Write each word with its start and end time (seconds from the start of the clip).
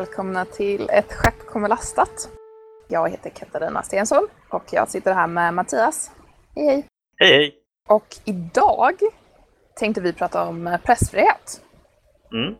välkomna 0.00 0.44
till 0.44 0.90
Ett 0.90 1.12
skepp 1.12 1.46
kommer 1.46 1.68
lastat. 1.68 2.28
Jag 2.88 3.10
heter 3.10 3.30
Katarina 3.30 3.82
Stensson 3.82 4.28
och 4.48 4.62
jag 4.70 4.88
sitter 4.88 5.14
här 5.14 5.26
med 5.26 5.54
Mattias. 5.54 6.10
Hej 6.54 6.66
hej! 6.66 6.86
Hej 7.16 7.32
hej! 7.32 7.54
Och 7.88 8.06
idag 8.24 8.94
tänkte 9.76 10.00
vi 10.00 10.12
prata 10.12 10.44
om 10.44 10.78
pressfrihet. 10.84 11.60
Mm. 12.32 12.54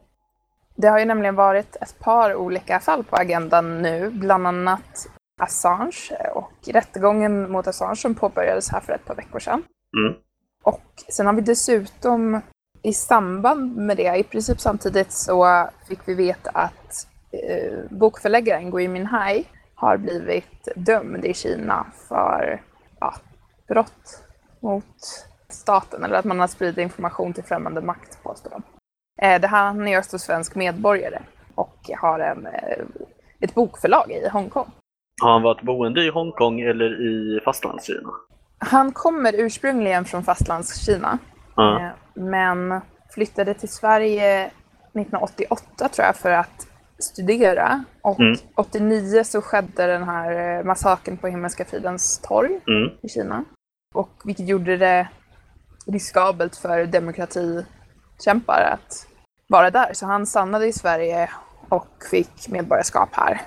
Det 0.76 0.88
har 0.88 0.98
ju 0.98 1.04
nämligen 1.04 1.34
varit 1.34 1.76
ett 1.76 1.98
par 1.98 2.34
olika 2.34 2.80
fall 2.80 3.04
på 3.04 3.16
agendan 3.16 3.82
nu, 3.82 4.10
bland 4.10 4.46
annat 4.46 5.09
Assange 5.40 6.30
och 6.34 6.52
rättegången 6.66 7.50
mot 7.50 7.66
Assange 7.66 7.96
som 7.96 8.14
påbörjades 8.14 8.70
här 8.70 8.80
för 8.80 8.92
ett 8.92 9.04
par 9.04 9.14
veckor 9.14 9.38
sedan. 9.38 9.62
Mm. 9.98 10.20
Och 10.62 10.82
sen 11.09 11.26
har 11.26 11.32
vi 11.32 11.40
dessutom 11.42 12.40
i 12.82 12.92
samband 12.92 13.76
med 13.76 13.96
det, 13.96 14.16
i 14.16 14.22
princip 14.22 14.60
samtidigt 14.60 15.12
så 15.12 15.68
fick 15.88 16.00
vi 16.04 16.14
veta 16.14 16.50
att 16.50 17.06
bokförläggaren 17.90 18.70
Gui 18.70 18.88
Minhai 18.88 19.44
har 19.74 19.96
blivit 19.96 20.68
dömd 20.76 21.24
i 21.24 21.34
Kina 21.34 21.86
för 22.08 22.62
ja, 23.00 23.14
brott 23.68 24.22
mot 24.60 25.26
staten 25.48 26.04
eller 26.04 26.14
att 26.14 26.24
man 26.24 26.40
har 26.40 26.46
spridit 26.46 26.78
information 26.78 27.32
till 27.32 27.45
främmande 27.45 27.80
makt 27.80 28.22
påstår 28.22 28.50
de. 28.50 28.62
Eh, 29.22 29.40
det 29.40 29.46
här, 29.46 29.64
han 29.64 29.88
är 29.88 29.98
också 29.98 30.18
svensk 30.18 30.54
medborgare 30.54 31.22
och 31.54 31.90
har 32.00 32.20
en, 32.20 32.46
eh, 32.46 32.84
ett 33.40 33.54
bokförlag 33.54 34.10
i 34.10 34.28
Hongkong. 34.28 34.70
Har 35.22 35.32
han 35.32 35.42
varit 35.42 35.62
boende 35.62 36.04
i 36.04 36.10
Hongkong 36.10 36.60
eller 36.60 37.02
i 37.02 37.40
fastlandskina? 37.44 38.10
Han 38.59 38.92
kommer 38.92 39.34
ursprungligen 39.34 40.04
från 40.04 40.24
fastlandskina. 40.24 41.18
Eh, 41.59 41.88
men 42.15 42.80
flyttade 43.15 43.54
till 43.54 43.68
Sverige 43.68 44.50
1988 44.92 45.88
tror 45.88 46.06
jag 46.06 46.16
för 46.16 46.30
att 46.30 46.70
studera. 47.01 47.84
Och 48.02 48.20
Mm. 48.20 48.37
89 48.54 49.24
så 49.24 49.43
skedde 49.43 49.87
den 49.87 50.02
här 50.02 50.59
eh, 50.59 50.65
massakern 50.65 51.16
på 51.16 51.26
Himmelska 51.26 51.65
fridens 51.65 52.18
torg 52.18 52.60
Mm. 52.68 52.90
i 53.02 53.09
Kina. 53.09 53.45
Och 53.95 54.10
vilket 54.24 54.48
gjorde 54.48 54.76
det 54.76 55.09
riskabelt 55.87 56.56
för 56.56 56.87
demokratikämpar 56.87 58.62
att 58.73 59.06
vara 59.48 59.71
där. 59.71 59.90
Så 59.93 60.06
han 60.06 60.26
stannade 60.26 60.66
i 60.66 60.73
Sverige 60.73 61.30
och 61.68 61.87
fick 62.10 62.48
medborgarskap 62.48 63.09
här. 63.12 63.40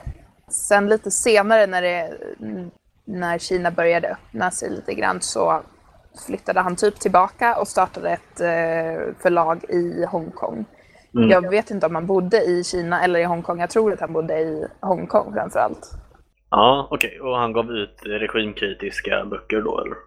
Sen 0.51 0.89
lite 0.89 1.11
senare 1.11 1.67
när, 1.67 1.81
det, 1.81 2.17
när 3.05 3.37
Kina 3.37 3.71
började 3.71 4.09
öppna 4.11 4.51
sig 4.51 4.69
lite 4.69 4.93
grann 4.93 5.21
så 5.21 5.61
flyttade 6.25 6.59
han 6.59 6.75
typ 6.75 6.99
tillbaka 6.99 7.55
och 7.59 7.67
startade 7.67 8.09
ett 8.09 8.39
eh, 8.39 9.13
förlag 9.21 9.63
i 9.69 10.05
Hongkong. 10.05 10.65
Mm. 11.15 11.29
Jag 11.29 11.49
vet 11.49 11.71
inte 11.71 11.85
om 11.85 11.95
han 11.95 12.05
bodde 12.05 12.37
i 12.43 12.63
Kina 12.63 13.03
eller 13.03 13.19
i 13.19 13.23
Hongkong. 13.23 13.59
Jag 13.59 13.69
tror 13.69 13.93
att 13.93 13.99
han 13.99 14.13
bodde 14.13 14.39
i 14.39 14.67
Hongkong 14.81 15.33
framför 15.33 15.59
allt. 15.59 15.91
Ja, 16.49 16.87
okej. 16.91 17.19
Och 17.21 17.37
han 17.37 17.53
gav 17.53 17.71
ut 17.71 18.01
regimkritiska 18.05 19.25
böcker 19.25 19.61
då 19.61 19.79
eller? 19.79 19.97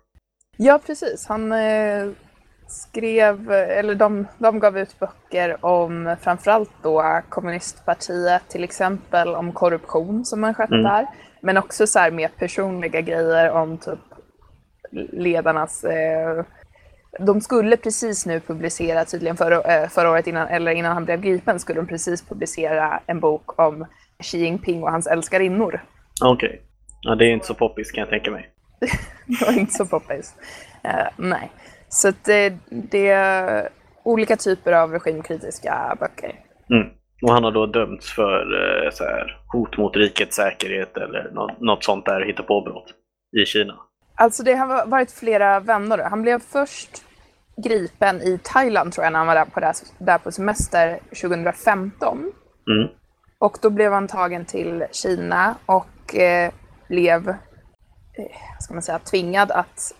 Ja, 0.56 0.80
precis. 0.86 1.26
Han 1.28 1.52
eh, 1.52 2.08
skrev, 2.68 3.52
eller 3.52 3.94
de, 3.94 4.26
de 4.38 4.58
gav 4.58 4.78
ut 4.78 4.98
böcker 4.98 5.64
om 5.64 6.16
framförallt 6.20 6.70
då 6.82 7.20
kommunistpartiet, 7.28 8.48
till 8.48 8.64
exempel 8.64 9.28
om 9.34 9.52
korruption 9.52 10.24
som 10.24 10.42
har 10.42 10.54
skett 10.54 10.70
Mm. 10.70 10.82
där. 10.82 11.06
Men 11.40 11.56
också 11.56 11.86
så 11.86 11.98
här 11.98 12.10
mer 12.10 12.28
personliga 12.38 13.00
grejer 13.00 13.50
om 13.50 13.78
typ 13.78 13.98
ledarnas 15.12 15.84
eh, 15.84 16.44
de 17.18 17.40
skulle 17.40 17.76
precis 17.76 18.26
nu 18.26 18.40
publicera, 18.40 19.04
tydligen 19.04 19.36
förra, 19.36 19.60
eh, 19.62 19.88
förra 19.88 20.10
året 20.10 20.26
innan, 20.26 20.48
eller 20.48 20.72
innan 20.72 20.92
han 20.92 21.04
blev 21.04 21.20
gripen, 21.20 21.60
skulle 21.60 21.80
de 21.80 21.86
precis 21.86 22.28
publicera 22.28 23.00
en 23.06 23.20
bok 23.20 23.60
om 23.60 23.86
Xi 24.22 24.38
Jinping 24.38 24.82
och 24.82 24.90
hans 24.90 25.06
älskarinnor. 25.06 25.80
Okej. 26.24 26.62
Ja, 27.00 27.14
det 27.14 27.24
är 27.24 27.32
inte 27.32 27.46
så 27.46 27.54
poppis 27.54 27.90
kan 27.90 28.00
jag 28.00 28.10
tänka 28.10 28.30
mig. 28.30 28.50
Det 29.26 29.46
var 29.46 29.58
inte 29.58 29.72
så 29.72 29.86
poppis. 29.86 30.34
Eh, 30.82 31.06
nej. 31.16 31.50
Så 31.88 32.12
det, 32.24 32.54
det 32.68 33.08
är 33.08 33.68
olika 34.02 34.36
typer 34.36 34.72
av 34.72 34.92
regimkritiska 34.92 35.96
böcker. 36.00 36.32
Mm. 36.70 36.88
Och 37.22 37.32
han 37.32 37.44
har 37.44 37.52
då 37.52 37.66
dömts 37.66 38.12
för 38.12 38.40
eh, 38.40 38.90
så 38.90 39.04
här, 39.04 39.40
hot 39.52 39.76
mot 39.76 39.96
rikets 39.96 40.36
säkerhet 40.36 40.96
eller 40.96 41.30
något, 41.32 41.60
något 41.60 41.84
sånt 41.84 42.06
där 42.06 42.20
hittepåbrott 42.20 42.94
i 43.42 43.46
Kina. 43.46 43.74
Alltså 44.14 44.42
det 44.42 44.54
har 44.54 44.86
varit 44.86 45.12
flera 45.12 45.60
vändor. 45.60 45.98
Han 45.98 46.22
blev 46.22 46.38
först 46.38 47.05
gripen 47.64 48.22
i 48.22 48.38
Thailand 48.42 48.92
tror 48.92 49.04
jag 49.04 49.12
när 49.12 49.18
han 49.18 49.26
var 49.26 49.34
där 49.34 49.44
på, 49.44 49.72
där 49.98 50.18
på 50.18 50.32
semester 50.32 50.98
2015. 51.22 52.18
Mm. 52.18 52.88
Och 53.38 53.58
då 53.62 53.70
blev 53.70 53.92
han 53.92 54.08
tagen 54.08 54.44
till 54.44 54.84
Kina 54.92 55.54
och 55.66 56.16
eh, 56.16 56.52
blev, 56.88 57.28
eh, 57.28 57.36
ska 58.60 58.74
man 58.74 58.82
säga, 58.82 58.98
tvingad 58.98 59.50
att 59.50 59.94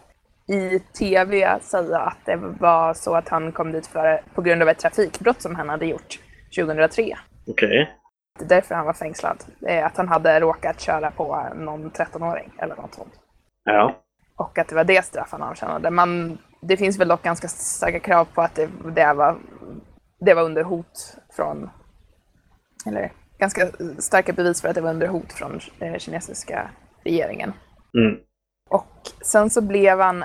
i 0.48 0.78
tv 0.78 1.58
säga 1.60 1.98
att 1.98 2.18
det 2.24 2.36
var 2.36 2.94
så 2.94 3.14
att 3.14 3.28
han 3.28 3.52
kom 3.52 3.72
dit 3.72 3.86
för, 3.86 4.22
på 4.34 4.42
grund 4.42 4.62
av 4.62 4.68
ett 4.68 4.78
trafikbrott 4.78 5.42
som 5.42 5.54
han 5.54 5.68
hade 5.68 5.86
gjort 5.86 6.18
2003. 6.56 7.16
Okej. 7.46 7.90
Det 8.38 8.44
är 8.44 8.48
därför 8.48 8.74
han 8.74 8.86
var 8.86 8.92
fängslad. 8.92 9.44
Eh, 9.66 9.86
Att 9.86 9.96
han 9.96 10.08
hade 10.08 10.40
råkat 10.40 10.80
köra 10.80 11.10
på 11.10 11.46
någon 11.54 11.90
13-åring 11.90 12.52
eller 12.58 12.76
något 12.76 12.94
sånt. 12.94 13.12
Ja. 13.64 14.02
Och 14.36 14.58
att 14.58 14.68
det 14.68 14.74
var 14.74 14.84
det 14.84 15.04
straff 15.04 15.28
han 15.32 15.42
avtjänade. 15.42 15.90
Man, 15.90 16.38
det 16.68 16.76
finns 16.76 16.98
väl 16.98 17.08
dock 17.08 17.22
ganska 17.22 17.48
starka 17.48 18.00
krav 18.00 18.24
på 18.24 18.42
att 18.42 18.54
det, 18.54 18.68
det, 18.94 19.12
var, 19.12 19.38
det 20.20 20.34
var 20.34 20.42
under 20.42 20.62
hot 20.62 21.16
från... 21.36 21.70
Eller 22.86 23.12
ganska 23.38 23.70
starka 23.98 24.32
bevis 24.32 24.60
för 24.60 24.68
att 24.68 24.74
det 24.74 24.80
var 24.80 24.90
under 24.90 25.06
hot 25.06 25.32
från 25.32 25.60
eh, 25.80 25.98
kinesiska 25.98 26.70
regeringen. 27.04 27.52
Mm. 27.98 28.20
Och 28.70 29.10
sen 29.22 29.50
så 29.50 29.60
blev 29.60 30.00
han 30.00 30.24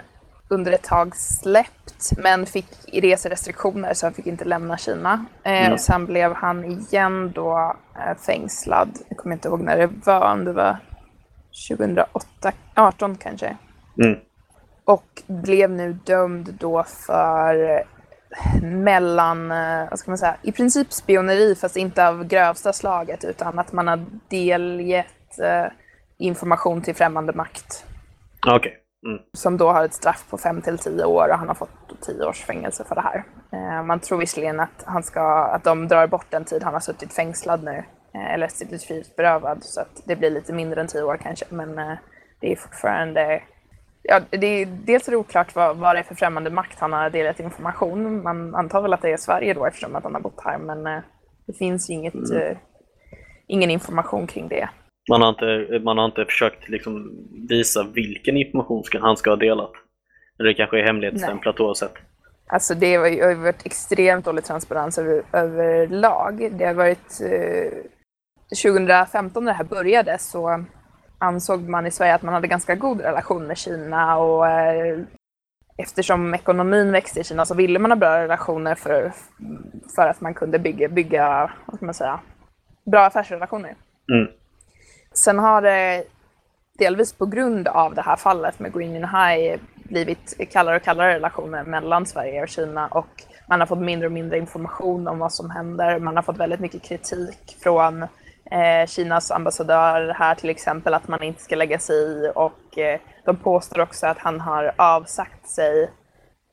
under 0.49 0.71
ett 0.71 0.83
tag 0.83 1.15
släppt 1.15 2.11
men 2.17 2.45
fick 2.45 2.67
reserestriktioner 2.93 3.93
så 3.93 4.05
han 4.05 4.13
fick 4.13 4.27
inte 4.27 4.45
lämna 4.45 4.77
Kina. 4.77 5.25
Eh, 5.43 5.51
Mm. 5.61 5.73
Och 5.73 5.79
sen 5.79 6.05
blev 6.05 6.33
han 6.33 6.65
igen 6.65 7.31
då 7.35 7.75
eh, 7.95 8.17
fängslad. 8.17 8.89
Jag 9.09 9.17
kommer 9.17 9.35
inte 9.35 9.47
ihåg 9.47 9.61
när 9.61 9.77
det 9.77 9.89
var, 10.05 10.33
om 10.33 10.45
det 10.45 10.53
var 10.53 10.77
2008, 11.69 12.51
18 12.75 13.15
kanske. 13.15 13.57
Mm. 14.03 14.19
Och 14.85 15.23
blev 15.27 15.71
nu 15.71 15.93
dömd 15.93 16.53
då 16.59 16.83
för 16.83 17.83
mellan, 18.61 19.51
eh, 19.51 19.89
vad 19.89 19.99
ska 19.99 20.11
man 20.11 20.17
säga, 20.17 20.35
i 20.41 20.51
princip 20.51 20.93
spioneri 20.93 21.55
fast 21.55 21.77
inte 21.77 22.07
av 22.07 22.23
grövsta 22.23 22.73
slaget 22.73 23.23
utan 23.23 23.59
att 23.59 23.71
man 23.71 23.87
har 23.87 24.05
delgett 24.29 25.39
eh, 25.39 25.65
information 26.17 26.81
till 26.81 26.95
främmande 26.95 27.33
makt. 27.33 27.85
Okej. 28.47 28.77
Mm. 29.05 29.21
Som 29.33 29.57
då 29.57 29.71
har 29.71 29.85
ett 29.85 29.93
straff 29.93 30.25
på 30.29 30.37
5 30.37 30.61
till 30.61 30.77
10 30.77 31.05
år 31.05 31.29
och 31.29 31.37
han 31.37 31.47
har 31.47 31.55
fått 31.55 32.01
10 32.01 32.25
års 32.25 32.41
fängelse 32.41 32.83
för 32.83 32.95
det 32.95 33.01
här. 33.01 33.23
Eh, 33.51 33.83
man 33.83 33.99
tror 33.99 34.17
visserligen 34.17 34.59
att, 34.59 34.83
han 34.85 35.03
ska, 35.03 35.43
att 35.43 35.63
de 35.63 35.87
drar 35.87 36.07
bort 36.07 36.25
den 36.29 36.45
tid 36.45 36.63
han 36.63 36.73
har 36.73 36.79
suttit 36.79 37.13
fängslad 37.13 37.63
nu. 37.63 37.83
Eh, 38.13 38.33
eller 38.33 38.47
suttit 38.47 38.83
frihetsberövad 38.83 39.63
så 39.63 39.81
att 39.81 40.01
det 40.05 40.15
blir 40.15 40.29
lite 40.29 40.53
mindre 40.53 40.81
än 40.81 40.87
10 40.87 41.03
år 41.03 41.17
kanske. 41.17 41.45
Men 41.49 41.79
eh, 41.79 41.97
det 42.39 42.51
är 42.51 42.55
fortfarande 42.55 43.41
Ja, 44.03 44.21
det 44.29 44.47
är, 44.47 44.65
dels 44.65 45.07
är 45.07 45.11
det 45.11 45.17
oklart 45.17 45.55
vad, 45.55 45.77
vad 45.77 45.95
det 45.95 45.99
är 45.99 46.03
för 46.03 46.15
främmande 46.15 46.49
makt 46.49 46.79
han 46.79 46.93
har 46.93 47.09
delat 47.09 47.39
information. 47.39 48.23
Man 48.23 48.55
antar 48.55 48.81
väl 48.81 48.93
att 48.93 49.01
det 49.01 49.11
är 49.11 49.17
Sverige 49.17 49.53
då 49.53 49.65
eftersom 49.65 49.95
att 49.95 50.03
han 50.03 50.13
har 50.13 50.21
bott 50.21 50.41
här, 50.43 50.57
men 50.57 50.87
eh, 50.87 51.03
det 51.47 51.53
finns 51.53 51.89
ju 51.89 51.93
inget, 51.93 52.31
eh, 52.31 52.57
ingen 53.47 53.71
information 53.71 54.27
kring 54.27 54.47
det. 54.47 54.69
Man, 55.09 55.21
har 55.21 55.29
inte, 55.29 55.79
man 55.79 55.97
har 55.97 56.05
inte 56.05 56.25
försökt 56.25 56.69
liksom 56.69 57.11
visa 57.49 57.83
vilken 57.93 58.37
information 58.37 58.83
han 59.01 59.17
ska 59.17 59.29
ha 59.29 59.37
delat. 59.37 59.71
Eller 60.39 60.49
det 60.49 60.53
kanske 60.53 60.79
är 60.79 60.83
hemlighetsstämplat 60.83 61.59
oavsett. 61.59 61.93
Alltså 62.47 62.75
det 62.75 62.95
har 62.95 63.35
varit 63.35 63.65
extremt 63.65 64.25
dålig 64.25 64.43
transparens 64.43 64.97
över, 64.97 65.23
överlag. 65.33 66.49
Det 66.51 66.65
har 66.65 66.73
varit... 66.73 67.21
Eh, 67.21 67.91
2015 68.63 69.45
när 69.45 69.51
det 69.51 69.57
här 69.57 69.63
började 69.63 70.17
så 70.19 70.65
ansåg 71.21 71.69
man 71.69 71.85
i 71.85 71.91
Sverige 71.91 72.15
att 72.15 72.21
man 72.21 72.33
hade 72.33 72.47
ganska 72.47 72.75
god 72.75 73.01
relation 73.01 73.47
med 73.47 73.57
Kina 73.57 74.17
och 74.17 74.47
eh, 74.47 74.99
eftersom 75.77 76.33
ekonomin 76.33 76.91
växte 76.91 77.19
i 77.19 77.23
Kina 77.23 77.45
så 77.45 77.55
ville 77.55 77.79
man 77.79 77.91
ha 77.91 77.95
bra 77.95 78.17
relationer 78.17 78.75
för, 78.75 79.11
för 79.95 80.07
att 80.07 80.21
man 80.21 80.33
kunde 80.33 80.59
bygga, 80.59 80.89
bygga 80.89 81.51
vad 81.65 81.75
ska 81.75 81.85
man 81.85 81.93
säga, 81.93 82.19
bra 82.85 83.05
affärsrelationer. 83.05 83.75
Mm. 84.11 84.31
Sen 85.13 85.39
har 85.39 85.61
det 85.61 86.03
delvis 86.79 87.13
på 87.13 87.25
grund 87.25 87.67
av 87.67 87.95
det 87.95 88.01
här 88.01 88.15
fallet 88.15 88.59
med 88.59 88.73
Green 88.73 89.03
High 89.03 89.59
blivit 89.75 90.51
kallare 90.51 90.75
och 90.75 90.83
kallare 90.83 91.13
relationer 91.15 91.63
mellan 91.63 92.05
Sverige 92.05 92.41
och 92.41 92.49
Kina 92.49 92.87
och 92.87 93.23
man 93.47 93.59
har 93.59 93.67
fått 93.67 93.79
mindre 93.79 94.05
och 94.07 94.11
mindre 94.11 94.37
information 94.37 95.07
om 95.07 95.19
vad 95.19 95.33
som 95.33 95.49
händer. 95.49 95.99
Man 95.99 96.15
har 96.15 96.23
fått 96.23 96.37
väldigt 96.37 96.59
mycket 96.59 96.83
kritik 96.83 97.57
från 97.63 98.07
eh, 98.51 98.87
Kinas 98.87 99.31
ambassadör 99.31 100.15
här 100.17 100.35
till 100.35 100.49
exempel 100.49 100.93
att 100.93 101.07
man 101.07 101.23
inte 101.23 101.41
ska 101.41 101.55
lägga 101.55 101.79
sig 101.79 101.95
i 101.95 102.31
och 102.35 102.77
eh, 102.77 102.99
de 103.25 103.37
påstår 103.37 103.81
också 103.81 104.07
att 104.07 104.17
han 104.17 104.39
har 104.39 104.71
avsagt 104.75 105.49
sig 105.49 105.89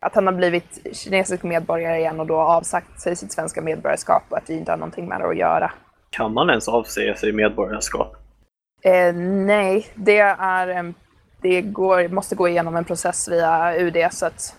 att 0.00 0.14
han 0.14 0.26
har 0.26 0.34
blivit 0.34 0.96
kinesisk 0.96 1.42
medborgare 1.42 1.98
igen 1.98 2.20
och 2.20 2.26
då 2.26 2.36
avsagt 2.40 3.00
sig 3.00 3.16
sitt 3.16 3.32
svenska 3.32 3.60
medborgarskap 3.60 4.22
och 4.28 4.38
att 4.38 4.50
vi 4.50 4.54
inte 4.54 4.72
har 4.72 4.76
någonting 4.76 5.08
med 5.08 5.20
det 5.20 5.28
att 5.28 5.36
göra. 5.36 5.72
kan 6.10 6.32
man 6.32 6.50
ens 6.50 6.68
avsäga 6.68 7.14
sig 7.14 7.32
medborgarskap? 7.32 8.16
Eh, 8.82 9.14
nej, 9.14 9.86
det 9.94 10.18
är 10.18 10.68
en 10.68 10.94
det 11.40 11.62
går, 11.62 12.08
måste 12.08 12.34
gå 12.34 12.48
igenom 12.48 12.76
en 12.76 12.84
process 12.84 13.28
via 13.28 13.76
UD 13.76 13.96
så 14.10 14.26
att 14.26 14.56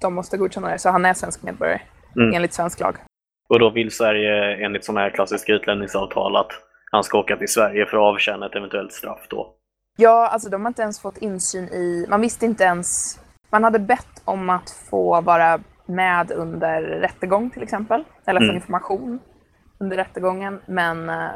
de 0.00 0.14
måste 0.14 0.36
godkänna 0.36 0.68
det. 0.68 0.78
Så 0.78 0.90
han 0.90 1.04
är 1.04 1.14
svensk 1.14 1.42
medborgare 1.42 1.80
mm. 2.16 2.34
enligt 2.34 2.52
svensk 2.52 2.80
lag. 2.80 2.96
Och 3.48 3.58
då 3.58 3.70
vill 3.70 3.90
Sverige 3.90 4.64
enligt 4.66 4.84
sådana 4.84 5.00
här 5.00 5.10
klassiska 5.10 5.52
utlämningsavtal 5.52 6.36
att 6.36 6.50
han 6.90 7.04
ska 7.04 7.18
åka 7.18 7.36
till 7.36 7.48
Sverige 7.48 7.86
för 7.86 7.96
att 7.96 8.14
avtjäna 8.14 8.46
ett 8.46 8.54
eventuellt 8.54 8.92
straff 8.92 9.26
då? 9.28 9.54
Ja, 9.96 10.28
alltså 10.28 10.50
de 10.50 10.62
har 10.62 10.68
inte 10.68 10.82
ens 10.82 11.00
fått 11.00 11.18
insyn 11.18 11.64
i, 11.64 12.06
man 12.08 12.20
visste 12.20 12.46
inte 12.46 12.64
ens, 12.64 13.20
man 13.50 13.64
hade 13.64 13.78
bett 13.78 14.22
om 14.24 14.50
att 14.50 14.70
få 14.90 15.20
vara 15.20 15.60
med 15.86 16.32
under 16.32 16.82
rättegång 16.82 17.50
till 17.50 17.62
exempel, 17.62 18.04
eller 18.26 18.40
få 18.40 18.44
mm. 18.44 18.56
information 18.56 19.18
under 19.78 19.96
rättegången, 19.96 20.60
men 20.66 21.08
eh, 21.08 21.30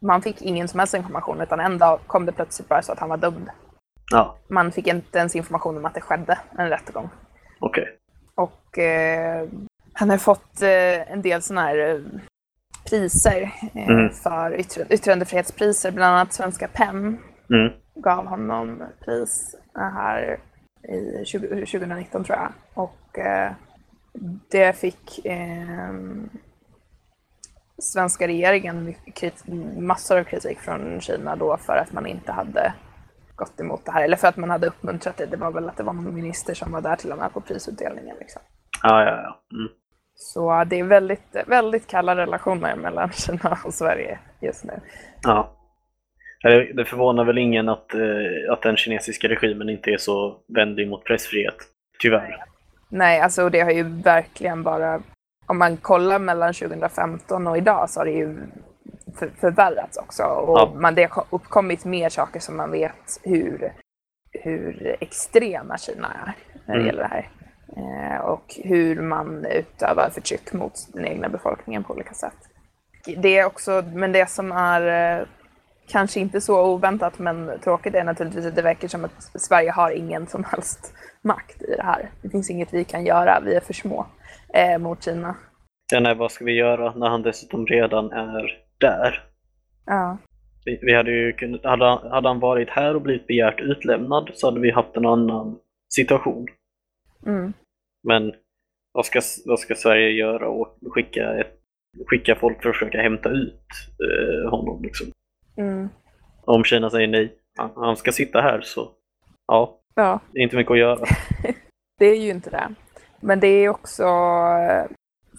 man 0.00 0.22
fick 0.22 0.42
ingen 0.42 0.68
som 0.68 0.78
helst 0.78 0.94
information 0.94 1.40
utan 1.40 1.60
en 1.60 1.78
dag 1.78 2.00
kom 2.06 2.26
det 2.26 2.32
plötsligt 2.32 2.68
bara 2.68 2.82
så 2.82 2.92
att 2.92 2.98
han 2.98 3.08
var 3.08 3.16
dömd. 3.16 3.50
Ja. 4.12 4.36
Man 4.48 4.72
fick 4.72 4.86
inte 4.86 5.18
ens 5.18 5.36
information 5.36 5.76
om 5.76 5.84
att 5.84 5.94
det 5.94 6.00
skedde 6.00 6.38
en 6.58 6.68
rättegång. 6.68 7.08
Okej. 7.60 7.82
Okay. 7.82 7.94
Och 8.34 8.78
eh, 8.78 9.48
han 9.98 10.10
har 10.10 10.18
fått 10.18 10.62
eh, 10.62 11.12
en 11.12 11.22
del 11.22 11.42
sådana 11.42 11.66
här 11.66 11.78
eh, 11.78 12.00
priser 12.90 13.52
eh, 13.74 13.88
mm. 13.88 14.10
för 14.10 14.60
yttre, 14.60 14.86
yttrandefrihetspriser, 14.90 15.90
bland 15.90 16.14
annat 16.14 16.32
Svenska 16.32 16.68
PEN 16.68 17.18
mm. 17.50 17.72
gav 17.94 18.26
honom 18.26 18.82
pris 19.04 19.54
här 19.74 20.40
i 20.88 21.24
20, 21.24 21.48
2019 21.48 22.24
tror 22.24 22.38
jag. 22.38 22.52
Och 22.74 23.18
eh, 23.18 23.52
det 24.50 24.72
fick 24.72 25.26
eh, 25.26 25.94
svenska 27.78 28.28
regeringen 28.28 28.94
massor 29.76 30.18
av 30.18 30.24
kritik 30.24 30.58
från 30.58 31.00
Kina 31.00 31.36
då 31.36 31.56
för 31.56 31.76
att 31.76 31.92
man 31.92 32.06
inte 32.06 32.32
hade 32.32 32.74
gått 33.36 33.60
emot 33.60 33.84
det 33.84 33.92
här. 33.92 34.04
Eller 34.04 34.16
för 34.16 34.28
att 34.28 34.36
man 34.36 34.50
hade 34.50 34.66
uppmuntrat 34.66 35.16
det. 35.16 35.26
Det 35.26 35.36
var 35.36 35.50
väl 35.50 35.68
att 35.68 35.76
det 35.76 35.82
var 35.82 35.92
någon 35.92 36.14
minister 36.14 36.54
som 36.54 36.72
var 36.72 36.80
där 36.80 36.96
till 36.96 37.12
och 37.12 37.18
med 37.18 37.32
på 37.32 37.40
prisutdelningen. 37.40 38.16
Liksom. 38.18 38.42
Ja, 38.82 39.04
ja, 39.04 39.22
ja. 39.22 39.56
Mm. 39.56 39.68
Så 40.16 40.64
det 40.64 40.78
är 40.78 40.84
väldigt, 40.84 41.36
väldigt 41.46 41.86
kalla 41.86 42.16
relationer 42.16 42.76
mellan 42.76 43.10
Kina 43.12 43.58
och 43.64 43.74
Sverige 43.74 44.18
just 44.40 44.64
nu. 44.64 44.80
Ja. 45.22 45.52
Det 46.74 46.84
förvånar 46.84 47.24
väl 47.24 47.38
ingen 47.38 47.68
att, 47.68 47.94
eh, 47.94 48.52
att 48.52 48.62
den 48.62 48.76
kinesiska 48.76 49.28
regimen 49.28 49.68
inte 49.68 49.90
är 49.90 49.96
så 49.96 50.36
vänlig 50.54 50.88
mot 50.88 51.04
pressfrihet, 51.04 51.56
tyvärr. 51.98 52.44
Nej, 52.88 53.20
alltså 53.20 53.48
det 53.48 53.60
har 53.60 53.70
ju 53.70 53.82
verkligen 53.82 54.62
bara, 54.62 55.02
om 55.46 55.58
man 55.58 55.76
kollar 55.76 56.18
mellan 56.18 56.54
2015 56.54 57.46
och 57.46 57.56
idag 57.56 57.90
så 57.90 58.00
har 58.00 58.04
det 58.04 58.12
ju 58.12 58.38
för, 59.18 59.30
förvärrats 59.40 59.96
också. 59.96 60.22
Och 60.22 60.58
ja. 60.58 60.72
man, 60.76 60.94
det 60.94 61.10
har 61.10 61.24
uppkommit 61.30 61.84
mer 61.84 62.08
saker 62.08 62.40
som 62.40 62.56
man 62.56 62.70
vet 62.70 63.20
hur, 63.22 63.72
hur 64.32 64.96
extrema 65.00 65.78
Kina 65.78 66.08
är 66.08 66.32
när 66.66 66.74
det 66.74 66.80
mm. 66.80 66.86
gäller 66.86 67.02
det 67.02 67.08
här. 67.08 67.28
Eh, 67.76 68.20
och 68.20 68.60
hur 68.64 69.02
man 69.02 69.44
utövar 69.44 70.10
förtryck 70.10 70.52
mot 70.52 70.72
den 70.92 71.06
egna 71.06 71.28
befolkningen 71.28 71.84
på 71.84 71.94
olika 71.94 72.14
sätt. 72.14 72.36
Det 73.16 73.38
är 73.38 73.44
också, 73.44 73.84
men 73.94 74.12
det 74.12 74.30
som 74.30 74.52
är 74.52 75.18
eh, 75.20 75.26
kanske 75.88 76.20
inte 76.20 76.40
så 76.40 76.66
oväntat 76.66 77.18
men 77.18 77.60
tråkigt 77.64 77.94
är 77.94 78.04
naturligtvis 78.04 78.46
att 78.46 78.56
det 78.56 78.62
verkar 78.62 78.88
som 78.88 79.04
att 79.04 79.22
Sverige 79.34 79.70
har 79.70 79.90
ingen 79.90 80.26
som 80.26 80.44
helst 80.44 80.94
makt 81.22 81.62
i 81.62 81.76
det 81.76 81.82
här. 81.82 82.10
Det 82.22 82.28
finns 82.28 82.50
inget 82.50 82.74
vi 82.74 82.84
kan 82.84 83.06
göra, 83.06 83.40
vi 83.44 83.54
är 83.54 83.60
för 83.60 83.74
små 83.74 84.06
eh, 84.54 84.78
mot 84.78 85.04
Kina. 85.04 85.36
Ja, 85.92 86.00
nej, 86.00 86.14
vad 86.14 86.32
ska 86.32 86.44
vi 86.44 86.52
göra 86.52 86.94
när 86.94 87.08
han 87.08 87.22
dessutom 87.22 87.66
redan 87.66 88.12
är 88.12 88.62
där. 88.78 89.22
Ja. 89.86 90.18
Vi, 90.64 90.78
vi 90.82 90.94
hade 90.94 91.10
ju 91.10 91.32
kunnat, 91.32 91.64
hade, 91.64 91.84
hade 91.84 92.28
han 92.28 92.40
varit 92.40 92.70
här 92.70 92.94
och 92.94 93.02
blivit 93.02 93.26
begärt 93.26 93.60
utlämnad 93.60 94.30
så 94.34 94.46
hade 94.46 94.60
vi 94.60 94.70
haft 94.70 94.96
en 94.96 95.06
annan 95.06 95.58
situation. 95.88 96.46
Mm. 97.26 97.52
Men 98.02 98.34
vad 98.92 99.06
ska, 99.06 99.20
vad 99.44 99.58
ska 99.58 99.74
Sverige 99.74 100.10
göra 100.10 100.48
och 100.48 100.78
skicka, 100.90 101.40
ett, 101.40 101.60
skicka 102.06 102.36
folk 102.36 102.62
för 102.62 102.70
att 102.70 102.76
försöka 102.76 103.02
hämta 103.02 103.28
ut 103.28 103.66
eh, 104.06 104.50
honom? 104.50 104.82
Liksom? 104.82 105.06
Mm. 105.56 105.88
Om 106.44 106.64
Kina 106.64 106.90
säger 106.90 107.08
nej, 107.08 107.34
han, 107.58 107.70
han 107.76 107.96
ska 107.96 108.12
sitta 108.12 108.40
här 108.40 108.60
så 108.60 108.90
ja, 109.46 109.80
ja. 109.94 110.20
det 110.32 110.38
är 110.38 110.42
inte 110.42 110.56
mycket 110.56 110.70
att 110.70 110.78
göra. 110.78 111.04
det 111.98 112.06
är 112.06 112.20
ju 112.20 112.30
inte 112.30 112.50
det. 112.50 112.74
Men 113.20 113.40
det 113.40 113.46
är 113.46 113.68
också 113.68 114.04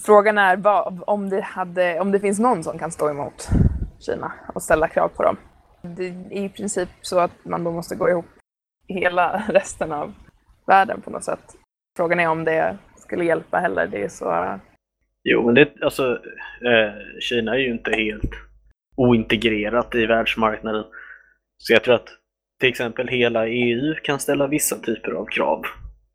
Frågan 0.06 0.38
är 0.38 0.58
vad, 0.58 1.04
om, 1.08 1.30
det 1.30 1.42
hade, 1.42 2.00
om 2.00 2.12
det 2.12 2.20
finns 2.20 2.40
någon 2.40 2.64
som 2.64 2.80
kan 2.80 2.92
stå 2.92 3.10
emot 3.10 3.50
Kina 4.00 4.32
och 4.56 4.64
ställa 4.64 4.88
krav 4.88 5.08
på 5.08 5.24
dem. 5.24 5.38
Det 5.82 6.08
är 6.08 6.34
i 6.34 6.50
princip 6.50 6.90
så 7.02 7.20
att 7.20 7.46
man 7.46 7.64
då 7.64 7.72
måste 7.72 7.96
gå 7.96 8.10
ihop 8.10 8.26
hela 8.88 9.44
resten 9.48 9.92
av 9.92 10.14
världen 10.68 11.02
på 11.02 11.10
något 11.10 11.24
sätt. 11.24 11.56
Frågan 11.98 12.20
är 12.20 12.28
om 12.28 12.44
det 12.44 12.78
skulle 12.96 13.26
hjälpa 13.26 13.58
heller. 13.58 13.88
Det 13.88 14.04
är 14.04 14.10
så... 14.10 14.60
Jo, 15.24 15.46
men 15.46 15.56
det, 15.56 15.70
alltså, 15.82 16.20
eh, 16.66 17.20
Kina 17.20 17.56
är 17.56 17.60
ju 17.60 17.72
inte 17.72 17.92
helt 17.92 18.32
ointegrerat 18.96 19.96
i 19.96 20.06
världsmarknaden. 20.06 20.84
Så 21.58 21.74
jag 21.74 21.84
tror 21.84 21.96
att 21.96 22.10
till 22.60 22.70
exempel 22.70 23.08
hela 23.08 23.48
EU 23.48 23.96
kan 24.04 24.20
ställa 24.20 24.48
vissa 24.48 24.76
typer 24.76 25.12
av 25.12 25.26
krav. 25.26 25.62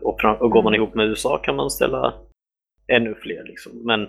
Och, 0.02 0.24
och 0.24 0.50
går 0.50 0.62
man 0.62 0.74
mm. 0.74 0.82
ihop 0.82 0.94
med 0.94 1.06
USA 1.06 1.38
kan 1.38 1.56
man 1.56 1.70
ställa 1.70 2.14
ännu 2.88 3.14
fler. 3.14 3.44
Liksom. 3.44 3.72
Men 3.84 4.00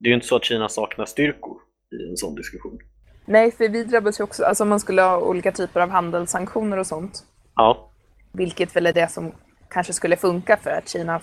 det 0.00 0.06
är 0.06 0.08
ju 0.08 0.14
inte 0.14 0.26
så 0.26 0.36
att 0.36 0.44
Kina 0.44 0.68
saknar 0.68 1.04
styrkor 1.04 1.56
i 2.00 2.10
en 2.10 2.16
sån 2.16 2.34
diskussion. 2.34 2.78
Nej, 3.24 3.52
för 3.52 3.68
vi 3.68 3.84
drabbas 3.84 4.20
ju 4.20 4.24
också, 4.24 4.44
alltså 4.44 4.64
man 4.64 4.80
skulle 4.80 5.02
ha 5.02 5.20
olika 5.20 5.52
typer 5.52 5.80
av 5.80 5.90
handelssanktioner 5.90 6.76
och 6.76 6.86
sånt. 6.86 7.24
Ja. 7.54 7.90
Vilket 8.32 8.76
väl 8.76 8.86
är 8.86 8.92
det 8.92 9.10
som 9.10 9.32
kanske 9.72 9.92
skulle 9.92 10.16
funka 10.16 10.56
för 10.56 10.70
att 10.70 10.88
Kina 10.88 11.20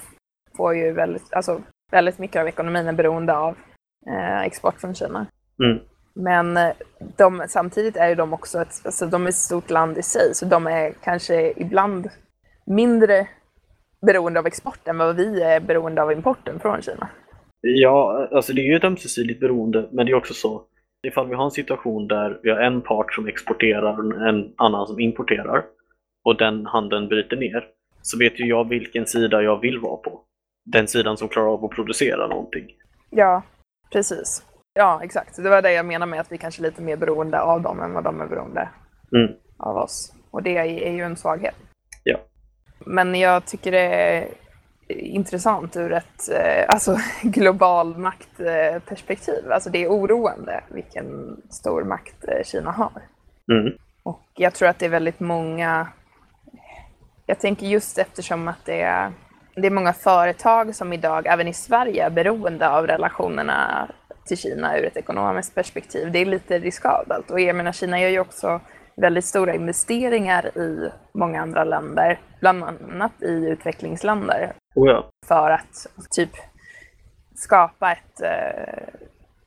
får 0.58 0.76
ju 0.76 0.92
väldigt, 0.92 1.34
alltså 1.34 1.62
väldigt 1.92 2.20
mycket 2.20 2.42
av 2.42 2.48
ekonomin 2.48 2.88
är 2.88 2.94
beroende 2.94 3.38
av 3.38 3.56
eh, 4.08 4.42
export 4.42 4.82
från 4.82 4.96
Kina. 4.96 5.26
Mm. 5.64 5.80
Men 6.16 6.58
eh, 6.58 6.74
de, 7.18 7.44
samtidigt 7.48 7.98
är 7.98 8.16
de 8.16 8.34
också 8.34 8.62
ett, 8.62 8.82
alltså 8.86 9.06
de 9.06 9.26
är 9.26 9.30
ett 9.30 9.36
stort 9.36 9.70
land 9.70 9.98
i 9.98 10.04
sig, 10.04 10.36
så 10.36 10.46
de 10.46 10.68
är 10.68 10.94
kanske 11.04 11.54
ibland 11.58 12.10
mindre 12.66 13.28
beroende 14.02 14.40
av 14.40 14.48
exporten 14.48 14.98
vad 14.98 15.16
vi 15.16 15.42
är 15.42 15.60
beroende 15.60 16.02
av 16.02 16.12
importen 16.12 16.60
från 16.60 16.82
Kina. 16.82 17.10
Ja, 17.62 18.28
alltså 18.32 18.54
det 18.54 18.62
är 18.62 18.66
ju 18.66 18.76
ett 18.76 18.84
ömsesidigt 18.84 19.40
beroende, 19.40 19.90
men 19.92 20.06
det 20.06 20.12
är 20.12 20.16
också 20.16 20.34
så 20.34 20.64
ifall 21.08 21.28
vi 21.28 21.36
har 21.36 21.46
en 21.46 21.52
situation 21.52 22.08
där 22.08 22.40
vi 22.44 22.50
har 22.50 22.58
en 22.58 22.82
part 22.82 23.14
som 23.14 23.28
exporterar 23.28 24.00
och 24.00 24.28
en 24.28 24.54
annan 24.58 24.88
som 24.88 25.00
importerar 25.00 25.66
och 26.24 26.38
den 26.38 26.66
handeln 26.66 27.08
bryter 27.08 27.38
ner, 27.38 27.68
så 28.02 28.18
vet 28.18 28.40
ju 28.40 28.46
jag 28.46 28.70
vilken 28.70 29.06
sida 29.06 29.42
jag 29.42 29.62
vill 29.62 29.80
vara 29.80 29.98
på. 29.98 30.22
Den 30.66 30.88
sidan 30.88 31.18
som 31.18 31.28
klarar 31.28 31.54
av 31.54 31.66
att 31.66 31.72
producera 31.72 32.28
någonting. 32.28 32.66
Ja, 33.10 33.44
precis. 33.92 34.44
Ja, 34.74 35.02
exakt. 35.04 35.36
Det 35.36 35.50
var 35.50 35.62
det 35.62 35.72
jag 35.72 35.86
menar 35.86 36.06
med 36.06 36.20
att 36.20 36.32
vi 36.32 36.38
kanske 36.38 36.62
är 36.62 36.64
lite 36.64 36.82
mer 36.82 36.98
beroende 36.98 37.42
av 37.42 37.62
dem 37.62 37.82
än 37.82 37.94
vad 37.94 38.04
de 38.04 38.22
är 38.22 38.28
beroende 38.28 38.70
mm. 39.16 39.32
av 39.58 39.78
oss. 39.78 40.14
Och 40.32 40.44
det 40.44 40.58
är 40.58 40.92
ju 40.92 41.04
en 41.04 41.16
svaghet. 41.16 41.56
Ja. 42.04 42.18
Men 42.80 43.16
jag 43.16 43.46
tycker 43.46 43.72
det 43.72 43.80
är 43.80 44.28
intressant 44.90 45.78
ur 45.78 45.94
ett 45.94 46.30
eh, 46.32 46.66
alltså, 46.68 46.98
global 47.24 47.98
maktperspektiv. 47.98 49.52
Alltså 49.52 49.70
det 49.70 49.84
är 49.84 49.88
oroande 49.88 50.64
vilken 50.68 51.38
stor 51.50 51.84
makt 51.84 52.28
eh, 52.28 52.44
Kina 52.46 52.72
har. 52.72 53.02
Mm. 53.52 53.74
Och 54.04 54.28
jag 54.36 54.54
tror 54.54 54.70
att 54.70 54.80
det 54.80 54.86
är 54.86 54.90
väldigt 54.90 55.20
många, 55.20 55.88
jag 57.30 57.40
tänker 57.40 57.68
just 57.68 57.98
eftersom 57.98 58.48
att 58.48 58.66
det 58.66 58.82
är, 58.82 59.12
det 59.56 59.68
är 59.68 59.72
många 59.72 59.94
företag 59.94 60.76
som 60.76 60.94
idag, 60.94 61.28
även 61.28 61.48
i 61.48 61.54
Sverige, 61.54 62.06
är 62.06 62.10
beroende 62.10 62.70
av 62.70 62.88
relationerna 62.88 63.90
till 64.26 64.38
Kina 64.38 64.78
ur 64.78 64.86
ett 64.86 64.98
ekonomiskt 64.98 65.56
perspektiv. 65.56 66.12
Det 66.12 66.20
är 66.20 66.26
lite 66.26 66.60
riskabelt. 66.60 67.32
Och 67.32 67.40
jag 67.40 67.56
menar, 67.56 67.72
Kina 67.72 68.00
gör 68.00 68.10
ju 68.10 68.20
också 68.20 68.62
väldigt 68.96 69.26
stora 69.26 69.54
investeringar 69.54 70.58
i 70.58 70.92
många 71.14 71.42
andra 71.42 71.64
länder, 71.64 72.20
bland 72.40 72.64
annat 72.64 73.22
i 73.22 73.32
utvecklingsländer. 73.32 74.54
Oh 74.76 74.90
ja. 74.90 75.10
För 75.28 75.52
att 75.52 75.88
typ 76.12 76.32
skapa 77.36 77.92
ett 77.92 78.22
eh, 78.22 78.84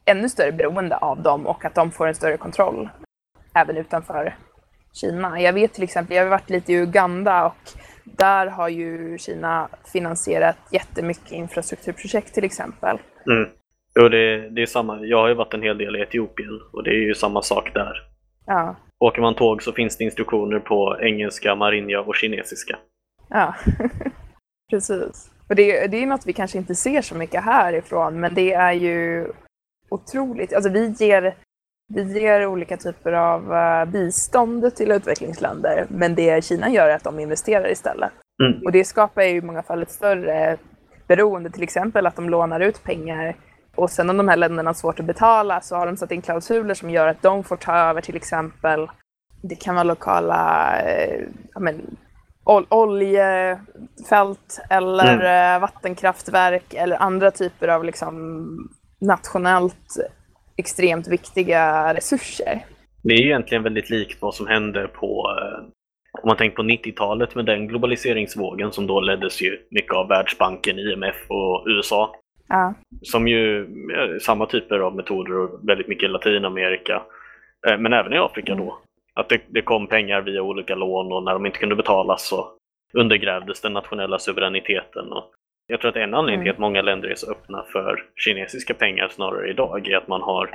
ännu 0.04 0.28
större 0.28 0.52
beroende 0.52 0.96
av 0.96 1.22
dem 1.22 1.46
och 1.46 1.64
att 1.64 1.74
de 1.74 1.90
får 1.90 2.06
en 2.06 2.14
större 2.14 2.36
kontroll 2.36 2.88
även 3.54 3.76
utanför 3.76 4.36
Kina. 4.92 5.40
Jag 5.40 5.52
vet 5.52 5.72
till 5.72 5.84
exempel, 5.84 6.16
jag 6.16 6.22
har 6.22 6.30
varit 6.30 6.50
lite 6.50 6.72
i 6.72 6.76
Uganda 6.76 7.46
och 7.46 7.70
där 8.04 8.46
har 8.46 8.68
ju 8.68 9.18
Kina 9.18 9.68
finansierat 9.92 10.56
jättemycket 10.70 11.32
infrastrukturprojekt 11.32 12.34
till 12.34 12.44
exempel. 12.44 12.98
Mm. 13.26 13.48
Jo, 13.94 14.08
det, 14.08 14.48
det 14.50 14.62
är 14.62 14.66
samma. 14.66 15.00
Jag 15.00 15.18
har 15.18 15.28
ju 15.28 15.34
varit 15.34 15.54
en 15.54 15.62
hel 15.62 15.78
del 15.78 15.96
i 15.96 16.00
Etiopien 16.00 16.60
och 16.72 16.84
det 16.84 16.90
är 16.90 17.06
ju 17.06 17.14
samma 17.14 17.42
sak 17.42 17.74
där. 17.74 17.92
Ja. 18.46 18.76
Åker 18.98 19.22
man 19.22 19.34
tåg 19.34 19.62
så 19.62 19.72
finns 19.72 19.96
det 19.96 20.04
instruktioner 20.04 20.58
på 20.58 20.98
engelska, 21.00 21.54
marinja 21.54 22.00
och 22.00 22.16
kinesiska. 22.16 22.78
Ja, 23.28 23.54
precis. 24.70 25.30
Och 25.48 25.56
det, 25.56 25.86
det 25.86 26.02
är 26.02 26.06
något 26.06 26.26
vi 26.26 26.32
kanske 26.32 26.58
inte 26.58 26.74
ser 26.74 27.02
så 27.02 27.14
mycket 27.14 27.44
härifrån, 27.44 28.20
men 28.20 28.34
det 28.34 28.52
är 28.52 28.72
ju 28.72 29.26
otroligt. 29.88 30.52
Alltså 30.52 30.70
vi 30.70 30.94
ger 30.98 31.34
vi 31.94 32.20
ger 32.20 32.46
olika 32.46 32.76
typer 32.76 33.12
av 33.12 33.52
uh, 33.52 33.92
bistånd 33.92 34.76
till 34.76 34.90
utvecklingsländer, 34.90 35.86
men 35.88 36.14
det 36.14 36.44
Kina 36.44 36.70
gör 36.70 36.88
är 36.88 36.94
att 36.94 37.04
de 37.04 37.20
investerar 37.20 37.70
istället. 37.70 38.12
Mm. 38.42 38.62
Och 38.64 38.72
det 38.72 38.84
skapar 38.84 39.22
ju 39.22 39.36
i 39.36 39.42
många 39.42 39.62
fall 39.62 39.82
ett 39.82 39.90
större 39.90 40.56
beroende, 41.06 41.50
till 41.50 41.62
exempel 41.62 42.06
att 42.06 42.16
de 42.16 42.30
lånar 42.30 42.60
ut 42.60 42.84
pengar 42.84 43.36
och 43.74 43.90
sen 43.90 44.10
om 44.10 44.16
de 44.16 44.28
här 44.28 44.36
länderna 44.36 44.68
har 44.68 44.74
svårt 44.74 45.00
att 45.00 45.06
betala 45.06 45.60
så 45.60 45.76
har 45.76 45.86
de 45.86 45.96
satt 45.96 46.12
in 46.12 46.22
klausuler 46.22 46.74
som 46.74 46.90
gör 46.90 47.06
att 47.06 47.22
de 47.22 47.44
får 47.44 47.56
ta 47.56 47.76
över 47.76 48.00
till 48.00 48.16
exempel, 48.16 48.90
det 49.42 49.54
kan 49.54 49.74
vara 49.74 49.84
lokala 49.84 50.72
eh, 50.80 51.20
men, 51.60 51.96
ol 52.44 52.66
oljefält 52.68 54.60
eller 54.70 55.14
mm. 55.14 55.54
Eh, 55.54 55.60
vattenkraftverk 55.60 56.74
eller 56.74 57.02
andra 57.02 57.30
typer 57.30 57.68
av 57.68 57.84
liksom, 57.84 58.46
nationellt 59.00 59.96
extremt 60.56 61.08
viktiga 61.08 61.94
resurser. 61.94 62.64
Det 63.02 63.14
är 63.14 63.20
egentligen 63.20 63.62
väldigt 63.62 63.90
likt 63.90 64.22
vad 64.22 64.34
som 64.34 64.46
hände 64.46 64.88
på, 64.88 65.36
eh, 65.38 65.64
om 66.22 66.28
man 66.28 66.36
tänker 66.36 66.56
på 66.56 66.62
90-talet 66.62 67.34
med 67.34 67.44
den 67.44 67.68
globaliseringsvågen 67.68 68.72
som 68.72 68.86
då 68.86 69.00
leddes 69.00 69.42
ju 69.42 69.58
mycket 69.70 69.94
av 69.94 70.08
Världsbanken, 70.08 70.78
IMF 70.78 71.16
och 71.28 71.64
USA. 71.66 72.14
Ja. 72.48 72.74
Som 73.02 73.28
ju 73.28 73.68
samma 74.20 74.46
typer 74.46 74.78
av 74.78 74.96
metoder 74.96 75.38
och 75.38 75.68
väldigt 75.68 75.88
mycket 75.88 76.04
i 76.04 76.08
Latinamerika. 76.08 77.02
Eh, 77.68 77.78
men 77.78 77.92
även 77.92 78.12
i 78.12 78.18
Afrika 78.18 78.54
då. 78.54 78.78
Att 79.14 79.28
det, 79.28 79.40
det, 79.48 79.62
kom 79.62 79.86
pengar 79.86 80.20
via 80.20 80.42
olika 80.42 80.74
lån 80.74 81.12
och 81.12 81.22
när 81.22 81.32
de 81.32 81.46
inte 81.46 81.58
kunde 81.58 81.76
betalas 81.76 82.28
så 82.28 82.46
undergrävdes 82.92 83.60
den 83.60 83.72
nationella 83.72 84.18
suveräniteten. 84.18 85.12
Och 85.12 85.24
jag 85.72 85.80
tror 85.80 85.88
att 85.90 85.96
en 85.96 86.14
anledning 86.14 86.44
till 86.44 86.50
mm. 86.50 86.56
att 86.56 86.60
många 86.60 86.82
länder 86.82 87.08
är 87.08 87.14
så 87.14 87.30
öppna 87.30 87.64
för 87.72 88.04
kinesiska 88.16 88.74
pengar 88.74 89.08
snarare 89.08 89.50
idag 89.50 89.88
är 89.88 89.96
att 89.96 90.08
man 90.08 90.22
har, 90.22 90.50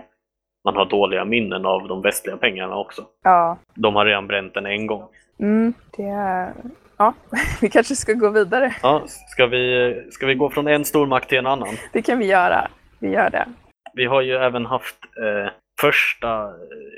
man 0.65 0.75
har 0.75 0.85
dåliga 0.85 1.25
minnen 1.25 1.65
av 1.65 1.87
de 1.87 2.01
västliga 2.01 2.37
pengarna 2.37 2.77
också. 2.77 3.05
Ja. 3.23 3.57
De 3.73 3.95
har 3.95 4.05
redan 4.05 4.27
bränt 4.27 4.53
den 4.53 4.65
en 4.65 4.87
gång. 4.87 5.03
Mm, 5.39 5.73
det 5.97 6.03
är... 6.03 6.53
Ja, 6.97 7.13
vi 7.61 7.69
kanske 7.69 7.95
ska 7.95 8.13
gå 8.13 8.29
vidare. 8.29 8.75
Ja, 8.83 9.03
ska 9.07 9.45
vi, 9.45 9.93
ska 10.11 10.25
vi 10.25 10.35
gå 10.35 10.49
från 10.49 10.67
en 10.67 10.85
stormakt 10.85 11.29
till 11.29 11.37
en 11.37 11.47
annan? 11.47 11.75
Det 11.93 12.01
kan 12.01 12.19
vi 12.19 12.25
göra. 12.25 12.67
Vi 12.99 13.09
gör 13.09 13.29
det. 13.29 13.45
Vi 13.93 14.05
har 14.05 14.21
ju 14.21 14.35
även 14.35 14.65
haft 14.65 14.97
eh, 15.21 15.51
första 15.81 16.53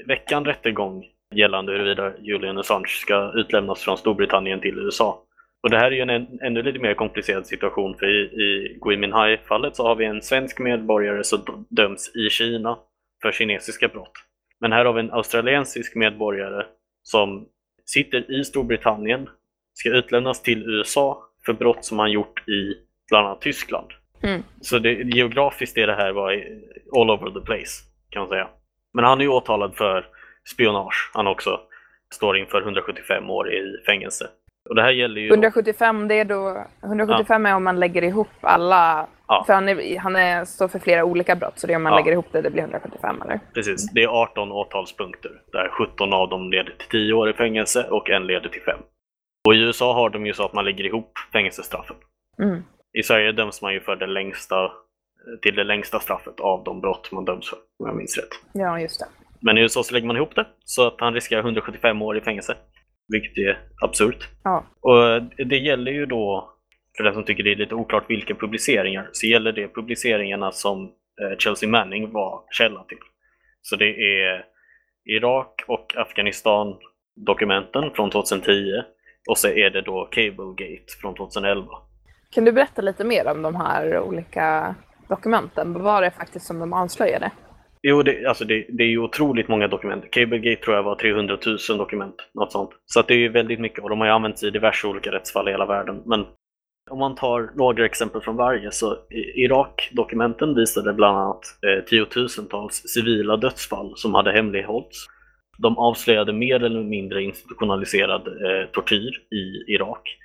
veckan 0.08 0.46
rättegång 0.46 1.04
gällande 1.36 1.72
huruvida 1.72 2.12
Julian 2.20 2.58
Assange 2.58 2.88
ska 2.88 3.32
utlämnas 3.36 3.82
från 3.82 3.98
Storbritannien 3.98 4.60
till 4.60 4.80
USA. 4.80 5.20
Och 5.64 5.70
det 5.70 5.78
här 5.78 5.92
är 5.92 5.92
ju 5.92 6.02
en 6.02 6.40
ännu 6.42 6.62
lite 6.62 6.80
mer 6.80 6.94
komplicerad 6.94 7.48
situation 7.48 7.96
för 7.98 8.06
i, 8.06 8.20
i 8.20 8.78
Gui 8.82 8.98
Minhai-fallet 8.98 9.76
så 9.76 9.88
har 9.88 9.96
vi 9.96 10.06
en 10.06 10.22
svensk 10.22 10.60
medborgare 10.60 11.24
som 11.24 11.66
döms 11.70 12.16
i 12.16 12.30
Kina 12.30 12.78
för 13.22 13.32
kinesiska 13.32 13.88
brott. 13.88 14.12
Men 14.60 14.72
här 14.72 14.86
har 14.86 14.94
vi 14.94 15.00
en 15.00 15.12
australiensisk 15.12 15.96
medborgare 15.96 16.66
som 17.04 17.48
sitter 17.86 18.40
i 18.40 18.44
Storbritannien, 18.44 19.30
ska 19.74 19.90
utlämnas 19.90 20.42
till 20.42 20.64
USA 20.64 21.24
för 21.46 21.54
brott 21.54 21.86
som 21.86 22.00
han 22.00 22.12
gjort 22.12 22.48
i 22.48 22.76
bland 23.10 23.28
annat 23.28 23.42
Tyskland. 23.42 23.88
Mm. 24.24 24.44
Så 24.62 24.80
det, 24.80 24.94
geografiskt 24.94 25.78
är 25.78 25.88
det 25.88 25.96
här 25.96 26.12
var 26.12 26.32
all 26.96 27.10
over 27.10 27.40
the 27.40 27.46
place 27.46 27.84
kan 28.10 28.20
man 28.20 28.30
säga. 28.30 28.48
Men 28.94 29.06
han 29.06 29.20
är 29.20 29.24
ju 29.24 29.30
åtalad 29.30 29.76
för 29.76 30.06
spionage. 30.54 31.12
Han 31.14 31.28
också 31.28 31.60
står 32.14 32.38
inför 32.38 32.62
175 32.62 33.30
år 33.30 33.54
i 33.54 33.84
fängelse. 33.86 34.30
Och 34.70 34.76
det 34.76 34.82
här 34.82 34.92
gäller 34.92 35.22
ju 35.22 35.28
175, 35.28 36.08
det 36.08 36.16
är 36.16 36.26
då, 36.26 36.66
175 36.84 37.46
ja. 37.46 37.52
är 37.52 37.56
om 37.56 37.64
man 37.64 37.80
lägger 37.80 38.04
ihop 38.04 38.28
alla, 38.42 39.08
ja. 39.28 39.44
för 39.46 39.54
han, 39.54 39.70
är, 39.70 40.00
han 40.00 40.16
är, 40.16 40.46
står 40.46 40.68
för 40.68 40.80
flera 40.80 41.06
olika 41.06 41.36
brott, 41.36 41.60
så 41.60 41.68
det 41.68 41.74
är 41.74 41.76
om 41.78 41.84
man 41.84 41.94
ja. 41.94 42.00
lägger 42.00 42.12
ihop 42.12 42.26
det, 42.32 42.42
det 42.42 42.50
blir 42.50 42.62
175 42.62 43.22
eller? 43.22 43.40
Precis, 43.54 43.92
det 43.94 44.04
är 44.04 44.08
18 44.08 44.52
åtalspunkter, 44.52 45.32
där 45.52 45.70
17 45.70 46.14
av 46.14 46.30
dem 46.30 46.52
leder 46.52 46.76
till 46.78 46.88
10 46.90 47.14
år 47.14 47.30
i 47.30 47.34
fängelse 47.34 47.84
och 47.90 48.10
en 48.10 48.28
leder 48.28 48.50
till 48.50 48.62
5. 48.62 48.80
Och 49.48 49.56
i 49.56 49.60
USA 49.60 49.94
har 49.94 50.10
de 50.10 50.26
ju 50.26 50.34
så 50.34 50.46
att 50.46 50.54
man 50.54 50.66
lägger 50.66 50.84
ihop 50.84 51.12
fängelsestraffen. 51.34 51.96
Mm. 52.42 52.64
I 52.98 53.04
Sverige 53.04 53.32
döms 53.32 53.62
man 53.62 53.74
ju 53.74 53.80
för 53.80 53.96
det 53.96 54.08
längsta, 54.08 54.72
till 55.42 55.56
det 55.56 55.64
längsta 55.64 56.00
straffet 56.00 56.40
av 56.40 56.64
de 56.64 56.82
brott 56.82 57.12
man 57.12 57.26
döms 57.26 57.50
för, 57.50 57.58
om 57.80 57.88
jag 57.88 57.96
minns 57.96 58.18
rätt. 58.18 58.30
Ja, 58.54 58.80
just 58.80 59.00
det. 59.00 59.06
Men 59.42 59.58
i 59.58 59.62
USA 59.62 59.84
så 59.84 59.94
lägger 59.94 60.08
man 60.08 60.16
ihop 60.16 60.36
det, 60.36 60.48
så 60.66 60.88
att 60.88 60.96
han 60.98 61.14
riskerar 61.14 61.42
175 61.42 62.02
år 62.02 62.18
i 62.18 62.22
fängelse. 62.22 62.56
Vilket 63.10 63.38
är 63.38 63.60
absurt. 63.82 64.28
Ja. 64.44 64.64
Och 64.82 65.22
det 65.46 65.58
gäller 65.58 65.92
ju 65.92 66.06
då, 66.06 66.54
för 66.98 67.04
den 67.04 67.14
som 67.14 67.24
tycker 67.24 67.44
det 67.44 67.52
är 67.52 67.56
lite 67.56 67.76
oklart 67.76 68.10
vilka 68.10 68.36
publiceringar, 68.36 69.10
så 69.12 69.28
gäller 69.28 69.52
det 69.52 69.74
publiceringarna 69.74 70.52
som 70.52 70.84
eh, 71.22 71.38
Chelsea 71.38 71.70
Manning 71.70 72.12
var 72.12 72.44
källa 72.52 72.84
till. 72.84 72.98
Så 73.62 73.76
det 73.76 74.22
är 74.22 74.46
Irak 75.06 75.64
och 75.68 75.94
Afghanistan 75.98 76.78
dokumenten 77.16 77.92
från 77.96 78.12
2010 78.12 78.84
och 79.30 79.38
så 79.38 79.48
är 79.48 79.70
det 79.70 79.82
då 79.82 80.08
Cablegate 80.12 80.94
från 81.02 81.16
2011. 81.16 81.68
Kan 82.32 82.46
du 82.46 82.52
berätta 82.52 82.82
lite 82.82 83.04
mer 83.04 83.32
om 83.32 83.42
de 83.42 83.56
här 83.56 84.00
olika 84.00 84.76
dokumenten? 85.08 85.74
Vad 85.74 85.82
var 85.82 86.02
det 86.02 86.12
faktiskt 86.12 86.46
som 86.46 86.60
de 86.60 86.74
avslöjade? 86.74 87.32
Jo, 87.82 88.04
det, 88.04 88.26
alltså 88.26 88.46
det, 88.46 88.66
det 88.70 88.84
är 88.84 88.88
ju 88.88 89.00
otroligt 89.00 89.48
många 89.48 89.68
dokument. 89.68 90.12
Cablegate 90.12 90.64
tror 90.64 90.76
jag 90.76 90.84
var 90.84 90.96
300 90.96 91.38
000 91.70 91.78
dokument, 91.78 92.16
något 92.34 92.52
sånt. 92.52 92.70
Så 92.86 93.02
det 93.02 93.14
är 93.14 93.30
väldigt 93.30 93.60
mycket 93.60 93.84
och 93.84 93.90
de 93.90 94.00
har 94.00 94.08
ju 94.08 94.14
använts 94.14 94.44
i 94.44 94.50
diverse 94.50 94.88
olika 94.88 95.12
rättsfall 95.12 95.48
i 95.48 95.52
hela 95.52 95.66
världen. 95.66 96.02
Men 96.06 96.26
om 96.90 97.00
man 97.00 97.16
tar 97.16 97.52
några 97.56 97.86
exempel 97.86 98.22
från 98.22 98.36
varje 98.36 98.72
så 98.72 98.98
Irak-dokumenten 99.36 100.56
visade 100.56 100.94
bland 100.94 101.18
annat 101.18 101.42
eh, 101.68 101.84
tiotusentals 101.84 102.74
civila 102.76 103.38
dödsfall 103.38 103.94
som 103.96 104.14
hade 104.14 104.32
hemlighållits. 104.32 105.06
De 105.58 105.78
avslöjade 105.78 106.34
mer 106.34 106.64
eller 106.64 106.84
mindre 106.84 107.24
institutionaliserad 107.24 108.28
eh, 108.28 108.70
tortyr 108.72 109.12
i 109.32 109.74
Irak. 109.74 110.18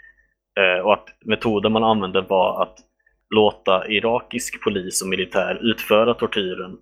Eh, 0.60 0.86
och 0.86 0.92
att 0.92 1.08
metoden 1.24 1.72
man 1.72 1.84
använde 1.84 2.20
var 2.20 2.62
att 2.62 2.76
låta 3.34 3.88
irakisk 3.88 4.64
polis 4.64 5.02
och 5.02 5.08
militär 5.08 5.58
utföra 5.62 6.14
tortyren 6.14 6.76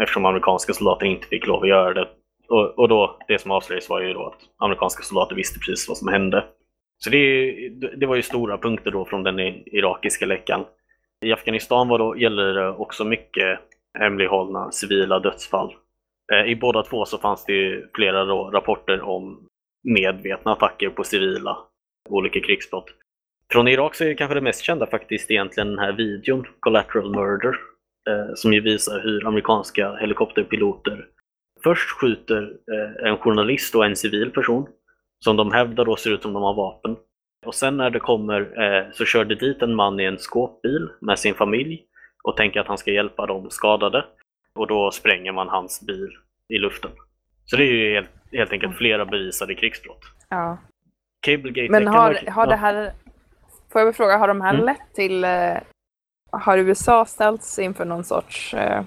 eftersom 0.00 0.26
amerikanska 0.26 0.72
soldater 0.72 1.06
inte 1.06 1.26
fick 1.26 1.46
lov 1.46 1.62
att 1.62 1.68
göra 1.68 1.94
det. 1.94 2.08
Och, 2.48 2.78
och 2.78 2.88
då, 2.88 3.18
det 3.28 3.38
som 3.38 3.50
avslöjades 3.50 3.88
var 3.88 4.00
ju 4.00 4.12
då 4.12 4.26
att 4.26 4.40
amerikanska 4.58 5.02
soldater 5.02 5.36
visste 5.36 5.58
precis 5.58 5.88
vad 5.88 5.98
som 5.98 6.08
hände. 6.08 6.44
Så 6.98 7.10
det, 7.10 7.52
det 7.96 8.06
var 8.06 8.16
ju 8.16 8.22
stora 8.22 8.58
punkter 8.58 8.90
då 8.90 9.04
från 9.04 9.22
den 9.22 9.38
irakiska 9.66 10.26
läckan. 10.26 10.64
I 11.24 11.32
Afghanistan 11.32 11.88
var 11.88 11.98
då, 11.98 12.16
gäller 12.16 12.54
det 12.54 12.68
också 12.68 13.04
mycket 13.04 13.60
hemlighållna 13.98 14.70
civila 14.72 15.18
dödsfall. 15.18 15.74
Eh, 16.32 16.50
I 16.50 16.56
båda 16.56 16.82
två 16.82 17.04
så 17.04 17.18
fanns 17.18 17.44
det 17.44 17.52
ju 17.52 17.88
flera 17.94 18.24
då 18.24 18.50
rapporter 18.50 19.00
om 19.00 19.48
medvetna 19.84 20.52
attacker 20.52 20.88
på 20.88 21.04
civila, 21.04 21.58
olika 22.08 22.40
krigsbrott. 22.40 22.86
Från 23.52 23.68
Irak 23.68 23.94
så 23.94 24.04
är 24.04 24.08
det 24.08 24.14
kanske 24.14 24.34
det 24.34 24.40
mest 24.40 24.62
kända 24.62 24.86
faktiskt 24.86 25.30
egentligen 25.30 25.68
den 25.68 25.78
här 25.78 25.92
videon, 25.92 26.46
Collateral 26.60 27.14
Murder, 27.14 27.56
som 28.34 28.52
ju 28.52 28.60
visar 28.60 29.00
hur 29.00 29.26
amerikanska 29.26 29.96
helikopterpiloter 30.00 31.06
först 31.66 31.90
skjuter 31.90 32.42
eh, 32.72 33.08
en 33.08 33.18
journalist 33.18 33.74
och 33.74 33.84
en 33.84 33.96
civil 33.96 34.30
person 34.30 34.68
som 35.24 35.36
de 35.36 35.52
hävdar 35.52 35.84
då 35.84 35.96
ser 35.96 36.10
ut 36.10 36.22
som 36.22 36.32
de 36.32 36.42
har 36.42 36.54
vapen. 36.54 36.96
Och 37.46 37.54
sen 37.54 37.76
när 37.76 37.90
det 37.90 38.00
kommer 38.00 38.40
eh, 38.62 38.92
så 38.92 39.04
kör 39.04 39.24
det 39.24 39.34
dit 39.34 39.62
en 39.62 39.74
man 39.74 40.00
i 40.00 40.04
en 40.04 40.18
skåpbil 40.18 40.88
med 41.00 41.18
sin 41.18 41.34
familj 41.34 41.84
och 42.22 42.36
tänker 42.36 42.60
att 42.60 42.66
han 42.66 42.78
ska 42.78 42.90
hjälpa 42.90 43.26
de 43.26 43.50
skadade. 43.50 44.04
Och 44.58 44.66
då 44.66 44.90
spränger 44.90 45.32
man 45.32 45.48
hans 45.48 45.86
bil 45.86 46.08
i 46.48 46.58
luften. 46.58 46.90
Så 47.44 47.56
det 47.56 47.62
är 47.62 47.72
ju 47.72 47.94
helt, 47.94 48.10
helt 48.32 48.52
enkelt 48.52 48.76
flera 48.76 49.04
bevisade 49.04 49.54
krigsbrott. 49.54 50.02
Ja. 50.28 50.58
Cablegate 51.26 51.70
Men 51.70 51.86
har, 51.86 52.30
har 52.30 52.46
det 52.46 52.56
här, 52.56 52.92
får 53.72 53.80
jag 53.80 53.96
fråga, 53.96 54.16
har 54.16 54.28
de 54.28 54.40
här 54.40 54.54
mm. 54.54 54.66
lett 54.66 54.94
till 54.94 55.24
eh, 55.24 55.56
har 56.40 56.58
USA 56.58 57.04
ställts 57.04 57.58
inför 57.58 57.84
någon 57.84 58.04
sorts... 58.04 58.54
Eh, 58.54 58.78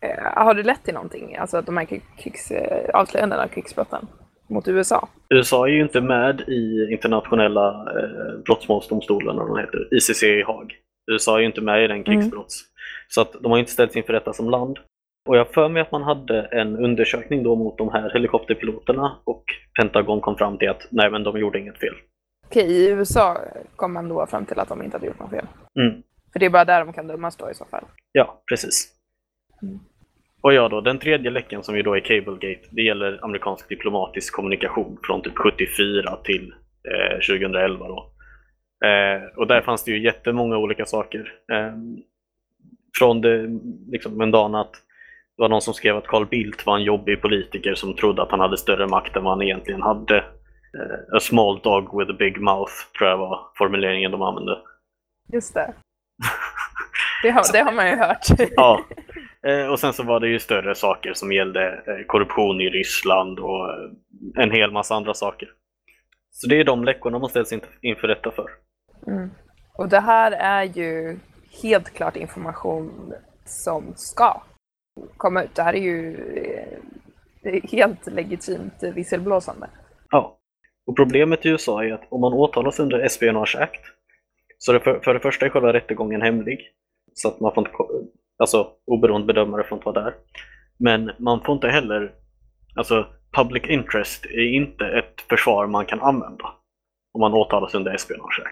eh, 0.00 0.44
har 0.44 0.54
det 0.54 0.62
lett 0.62 0.84
till 0.84 0.94
någonting? 0.94 1.36
Alltså 1.36 1.62
de 1.62 1.76
här 1.76 2.00
krigs, 2.18 2.50
eh, 2.50 2.90
avslöjandena 2.94 3.42
av 3.42 3.48
krigsbrotten 3.48 4.06
mot 4.48 4.68
USA? 4.68 5.08
USA 5.34 5.66
är 5.66 5.72
ju 5.72 5.82
inte 5.82 6.00
med 6.00 6.40
i 6.40 6.92
internationella 6.92 7.68
eh, 7.68 8.38
brottmålsdomstolen, 8.44 9.36
vad 9.36 9.60
heter, 9.60 9.88
ICC 9.90 10.22
i 10.22 10.42
Haag. 10.42 10.74
USA 11.12 11.36
är 11.36 11.40
ju 11.40 11.46
inte 11.46 11.60
med 11.60 11.84
i 11.84 11.86
den 11.86 11.96
mm. 11.96 12.04
krigsbrotts... 12.04 12.62
Mm. 12.62 12.72
Så 13.08 13.20
att 13.20 13.32
de 13.42 13.52
har 13.52 13.58
inte 13.58 13.70
ställts 13.70 13.96
inför 13.96 14.12
detta 14.12 14.32
som 14.32 14.50
land. 14.50 14.78
Och 15.28 15.36
jag 15.36 15.48
för 15.48 15.68
mig 15.68 15.82
att 15.82 15.92
man 15.92 16.02
hade 16.02 16.42
en 16.42 16.76
undersökning 16.76 17.42
då 17.42 17.56
mot 17.56 17.78
de 17.78 17.88
här 17.88 18.10
helikopterpiloterna 18.12 19.16
och 19.24 19.44
Pentagon 19.80 20.20
kom 20.20 20.36
fram 20.36 20.58
till 20.58 20.68
att 20.68 20.88
nej 20.90 21.10
men 21.10 21.22
de 21.22 21.38
gjorde 21.38 21.58
inget 21.58 21.78
fel. 21.78 21.94
Okej, 22.46 22.72
i 22.72 22.88
USA 22.90 23.38
kom 23.76 23.92
man 23.92 24.08
då 24.08 24.26
fram 24.26 24.46
till 24.46 24.58
att 24.58 24.68
de 24.68 24.82
inte 24.82 24.96
hade 24.96 25.06
gjort 25.06 25.20
något 25.20 25.30
fel? 25.30 25.46
Mm. 25.80 26.02
För 26.32 26.40
det 26.40 26.46
är 26.46 26.50
bara 26.50 26.64
där 26.64 26.84
de 26.84 26.92
kan 26.92 27.06
dömas 27.06 27.36
då 27.36 27.50
i 27.50 27.54
så 27.54 27.64
fall. 27.64 27.84
Ja, 28.12 28.42
precis. 28.48 28.92
Mm. 29.62 29.78
Och 30.40 30.54
ja 30.54 30.68
då, 30.68 30.80
den 30.80 30.98
tredje 30.98 31.30
läckan 31.30 31.62
som 31.62 31.76
ju 31.76 31.82
då 31.82 31.96
är 31.96 32.00
Cablegate, 32.00 32.68
det 32.70 32.82
gäller 32.82 33.24
amerikansk 33.24 33.68
diplomatisk 33.68 34.34
kommunikation 34.34 34.98
från 35.02 35.22
typ 35.22 35.38
74 35.38 36.16
till 36.24 36.54
eh, 36.88 37.14
2011 37.14 37.88
då. 37.88 38.12
Eh, 38.86 39.22
och 39.36 39.46
där 39.46 39.60
fanns 39.60 39.84
det 39.84 39.90
ju 39.90 40.04
jättemånga 40.04 40.56
olika 40.56 40.86
saker. 40.86 41.32
Eh, 41.52 41.72
från 42.98 43.20
det 43.20 43.48
liksom 43.90 44.18
mundana 44.18 44.60
att 44.60 44.72
det 45.36 45.42
var 45.42 45.48
någon 45.48 45.62
som 45.62 45.74
skrev 45.74 45.96
att 45.96 46.06
Carl 46.06 46.26
Bildt 46.26 46.66
var 46.66 46.76
en 46.76 46.84
jobbig 46.84 47.22
politiker 47.22 47.74
som 47.74 47.96
trodde 47.96 48.22
att 48.22 48.30
han 48.30 48.40
hade 48.40 48.56
större 48.56 48.86
makt 48.86 49.16
än 49.16 49.24
vad 49.24 49.32
han 49.32 49.42
egentligen 49.42 49.82
hade. 49.82 50.16
Eh, 50.16 51.16
a 51.16 51.20
small 51.20 51.60
dog 51.62 51.98
with 51.98 52.10
a 52.10 52.16
big 52.18 52.40
mouth, 52.40 52.72
tror 52.98 53.10
jag 53.10 53.18
var 53.18 53.40
formuleringen 53.54 54.10
de 54.10 54.22
använde. 54.22 54.58
Just 55.32 55.54
det. 55.54 55.74
Det 57.22 57.30
har, 57.30 57.52
det 57.52 57.58
har 57.58 57.72
man 57.72 57.88
ju 57.88 57.96
hört. 57.96 58.26
Ja. 58.56 58.84
Eh, 59.46 59.66
och 59.66 59.80
sen 59.80 59.92
så 59.92 60.02
var 60.02 60.20
det 60.20 60.28
ju 60.28 60.38
större 60.38 60.74
saker 60.74 61.14
som 61.14 61.32
gällde 61.32 61.68
eh, 61.68 62.06
korruption 62.06 62.60
i 62.60 62.68
Ryssland 62.68 63.38
och 63.38 63.70
eh, 63.70 63.90
en 64.36 64.50
hel 64.50 64.72
massa 64.72 64.94
andra 64.94 65.14
saker. 65.14 65.48
Så 66.30 66.48
det 66.48 66.60
är 66.60 66.64
de 66.64 66.84
läckorna 66.84 67.18
man 67.18 67.30
ställs 67.30 67.52
inför 67.80 68.08
rätta 68.08 68.30
för. 68.30 68.46
Mm. 69.06 69.30
Och 69.78 69.88
det 69.88 70.00
här 70.00 70.32
är 70.32 70.62
ju 70.62 71.18
helt 71.62 71.94
klart 71.94 72.16
information 72.16 73.12
som 73.44 73.92
ska 73.96 74.42
komma 75.16 75.42
ut. 75.42 75.54
Det 75.54 75.62
här 75.62 75.74
är 75.74 75.82
ju 75.82 76.16
helt 77.70 78.06
legitimt 78.06 78.82
visselblåsande. 78.94 79.66
Ja. 80.10 80.38
Och 80.86 80.96
problemet 80.96 81.46
i 81.46 81.48
USA 81.48 81.84
är 81.84 81.92
att 81.92 82.06
om 82.08 82.20
man 82.20 82.32
åtalas 82.32 82.80
under 82.80 82.98
Espionage 82.98 83.56
Act 83.56 83.82
så 84.64 84.72
det 84.72 84.80
för, 84.80 85.00
för 85.00 85.14
det 85.14 85.20
första 85.20 85.46
är 85.46 85.50
själva 85.50 85.72
rättegången 85.72 86.22
hemlig. 86.22 86.60
Så 87.14 87.28
att 87.28 87.40
man 87.40 87.54
får 87.54 87.68
inte, 87.68 87.76
alltså 88.38 88.70
oberoende 88.86 89.26
bedömare 89.26 89.64
får 89.64 89.76
inte 89.78 89.88
vara 89.88 90.04
där. 90.04 90.14
Men 90.78 91.10
man 91.18 91.40
får 91.44 91.54
inte 91.54 91.68
heller, 91.68 92.12
alltså 92.76 93.06
public 93.36 93.62
interest 93.66 94.26
är 94.26 94.54
inte 94.54 94.86
ett 94.86 95.20
försvar 95.28 95.66
man 95.66 95.86
kan 95.86 96.00
använda 96.00 96.54
om 97.12 97.20
man 97.20 97.34
åtalas 97.34 97.74
under 97.74 97.94
Espionage. 97.94 98.42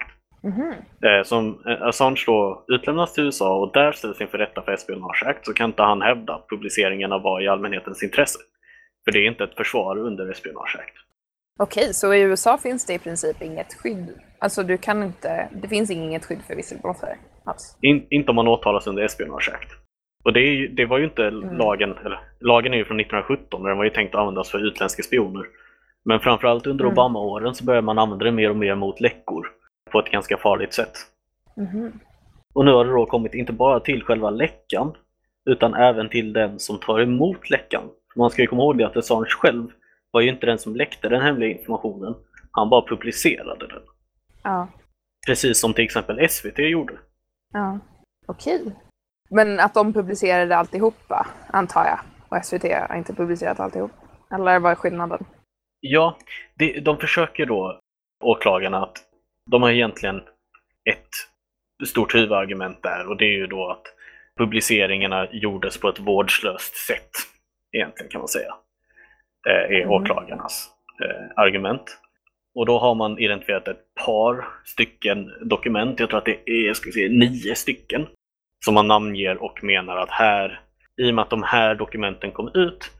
Mm 0.43 0.57
-hmm. 0.57 1.23
Som 1.23 1.63
eh, 1.67 1.83
Assange 1.83 2.25
då 2.27 2.65
utlämnas 2.69 3.13
till 3.13 3.25
USA 3.25 3.57
och 3.57 3.73
där 3.73 3.93
ställs 3.93 4.21
inför 4.21 4.39
rätta 4.39 4.63
för 4.63 4.73
Espionage 4.73 5.37
så 5.43 5.53
kan 5.53 5.71
inte 5.71 5.83
han 5.83 6.03
hävda 6.03 6.35
att 6.35 6.49
publiceringarna 6.49 7.19
var 7.19 7.41
i 7.41 7.49
allmänhetens 7.49 8.03
intresse. 8.03 8.39
För 9.05 9.13
det 9.13 9.19
är 9.19 9.27
inte 9.27 9.45
ett 9.45 9.57
försvar 9.57 9.99
under 9.99 10.31
Espionage. 10.31 10.77
Okej, 11.59 11.95
så 11.95 12.15
i 12.15 12.21
USA 12.21 12.59
finns 12.59 12.87
det 12.87 12.95
i 12.95 12.99
princip 12.99 13.43
inget 13.43 13.75
skydd? 13.75 14.21
Alltså 14.41 14.63
du 14.63 14.79
kan 14.79 15.03
inte, 15.03 15.49
det 15.63 15.69
finns 15.69 15.91
inget 15.91 16.25
skydd 16.25 16.43
för 16.47 16.55
visselblåsare 16.55 17.17
alls? 17.45 17.79
In, 17.81 18.07
inte 18.11 18.31
om 18.31 18.37
man 18.37 18.49
åtalas 18.49 18.87
under 18.87 19.03
Espionage 19.03 19.51
Act. 19.55 19.71
Och 20.25 20.33
det, 20.33 20.69
det 20.69 20.87
var 20.87 20.99
ju 20.99 21.05
inte 21.05 21.27
mm. 21.27 21.57
lagen, 21.57 21.97
eller 22.05 22.21
lagen 22.41 22.73
är 22.73 22.77
ju 22.77 22.85
från 22.85 23.01
1917 23.01 23.63
och 23.63 23.69
den 23.69 23.77
var 23.77 23.85
ju 23.85 23.91
tänkt 23.91 24.15
att 24.15 24.21
användas 24.21 24.51
för 24.51 24.67
utländska 24.67 25.03
spioner. 25.03 25.47
Men 26.05 26.21
framförallt 26.21 26.67
under 26.67 26.85
mm. 26.85 26.93
Obama-åren 26.93 27.55
så 27.55 27.65
började 27.65 27.85
man 27.85 27.99
använda 27.99 28.25
det 28.25 28.33
mer 28.33 28.51
och 28.51 28.57
mer 28.57 28.75
mot 28.75 29.01
läckor 29.01 29.47
på 29.91 29.99
ett 29.99 30.11
ganska 30.11 30.37
farligt 30.37 30.75
sätt. 30.75 30.93
Mm. 31.57 31.93
Och 32.53 32.65
nu 32.65 32.73
har 32.73 32.85
det 32.85 32.93
då 32.93 33.07
kommit 33.07 33.35
inte 33.35 33.53
bara 33.53 33.81
till 33.81 34.03
själva 34.03 34.31
läckan 34.31 34.93
utan 35.51 35.75
även 35.75 36.09
till 36.09 36.33
den 36.33 36.59
som 36.59 36.79
tar 36.79 37.01
emot 37.01 37.51
läckan. 37.51 37.83
Man 38.17 38.31
ska 38.31 38.43
ju 38.43 38.49
komma 38.49 38.63
ihåg 38.63 38.83
att 38.83 38.97
Assange 38.97 39.27
själv 39.29 39.69
var 40.11 40.21
ju 40.21 40.29
inte 40.29 40.47
den 40.47 40.59
som 40.59 40.77
läckte 40.77 41.09
den 41.09 41.23
hemliga 41.23 41.51
informationen. 41.51 42.15
Han 42.51 42.71
bara 42.71 42.87
publicerade 42.89 43.67
den. 43.67 43.83
Ja. 44.43 44.69
Precis 45.27 45.61
som 45.61 45.75
till 45.75 45.85
exempel 45.85 46.29
SVT 46.29 46.59
gjorde. 46.59 46.99
Ja, 47.53 47.79
okej. 48.27 48.63
Okay. 48.63 48.73
Men 49.31 49.61
att 49.61 49.75
de 49.75 49.93
publicerade 49.93 50.57
alltihopa, 50.57 51.27
antar 51.47 51.85
jag. 51.85 51.99
Och 52.29 52.45
SVT 52.45 52.63
har 52.63 52.97
inte 52.97 53.15
publicerat 53.15 53.61
alltihop. 53.61 53.91
Eller 54.35 54.59
vad 54.59 54.73
är 54.73 54.77
skillnaden? 54.77 55.25
Ja, 55.81 56.19
det, 56.55 56.81
de 56.81 56.99
försöker 56.99 57.47
då, 57.47 57.81
åklagarna, 58.25 58.83
att 58.83 58.99
de 59.51 59.63
har 59.63 59.71
egentligen 59.71 60.17
ett 60.91 61.89
stort 61.89 62.15
huvudargument 62.15 62.83
där 62.83 63.09
och 63.09 63.17
det 63.17 63.25
är 63.25 63.39
ju 63.39 63.47
då 63.47 63.71
att 63.71 63.83
publiceringarna 64.37 65.29
gjordes 65.33 65.81
på 65.81 65.89
ett 65.89 65.99
vårdslöst 65.99 66.77
sätt. 66.77 67.11
Egentligen 67.73 68.11
kan 68.11 68.21
man 68.21 68.29
säga. 68.29 68.55
Eh, 69.49 69.77
är 69.77 69.83
mm. 69.83 69.91
åklagarnas 69.91 70.71
eh, 71.03 71.43
argument. 71.43 71.99
Och 72.55 72.67
då 72.67 72.79
har 72.79 72.95
man 72.95 73.19
identifierat 73.19 73.69
ett 73.69 73.95
par 74.07 74.45
stycken 74.65 75.31
dokument, 75.43 76.01
jag 76.01 76.09
tror 76.09 76.19
att 76.19 76.25
det 76.25 76.51
är 76.51 76.75
ska 76.75 76.91
se, 76.91 77.09
nio 77.09 77.55
stycken, 77.55 78.07
som 78.65 78.75
man 78.75 78.89
namnger 78.89 79.43
och 79.43 79.65
menar 79.65 79.97
att 79.97 80.11
här, 80.11 80.61
i 80.97 81.11
och 81.11 81.15
med 81.15 81.23
att 81.23 81.31
de 81.31 81.43
här 81.43 81.75
dokumenten 81.75 82.33
kom 82.33 82.51
ut, 82.55 82.91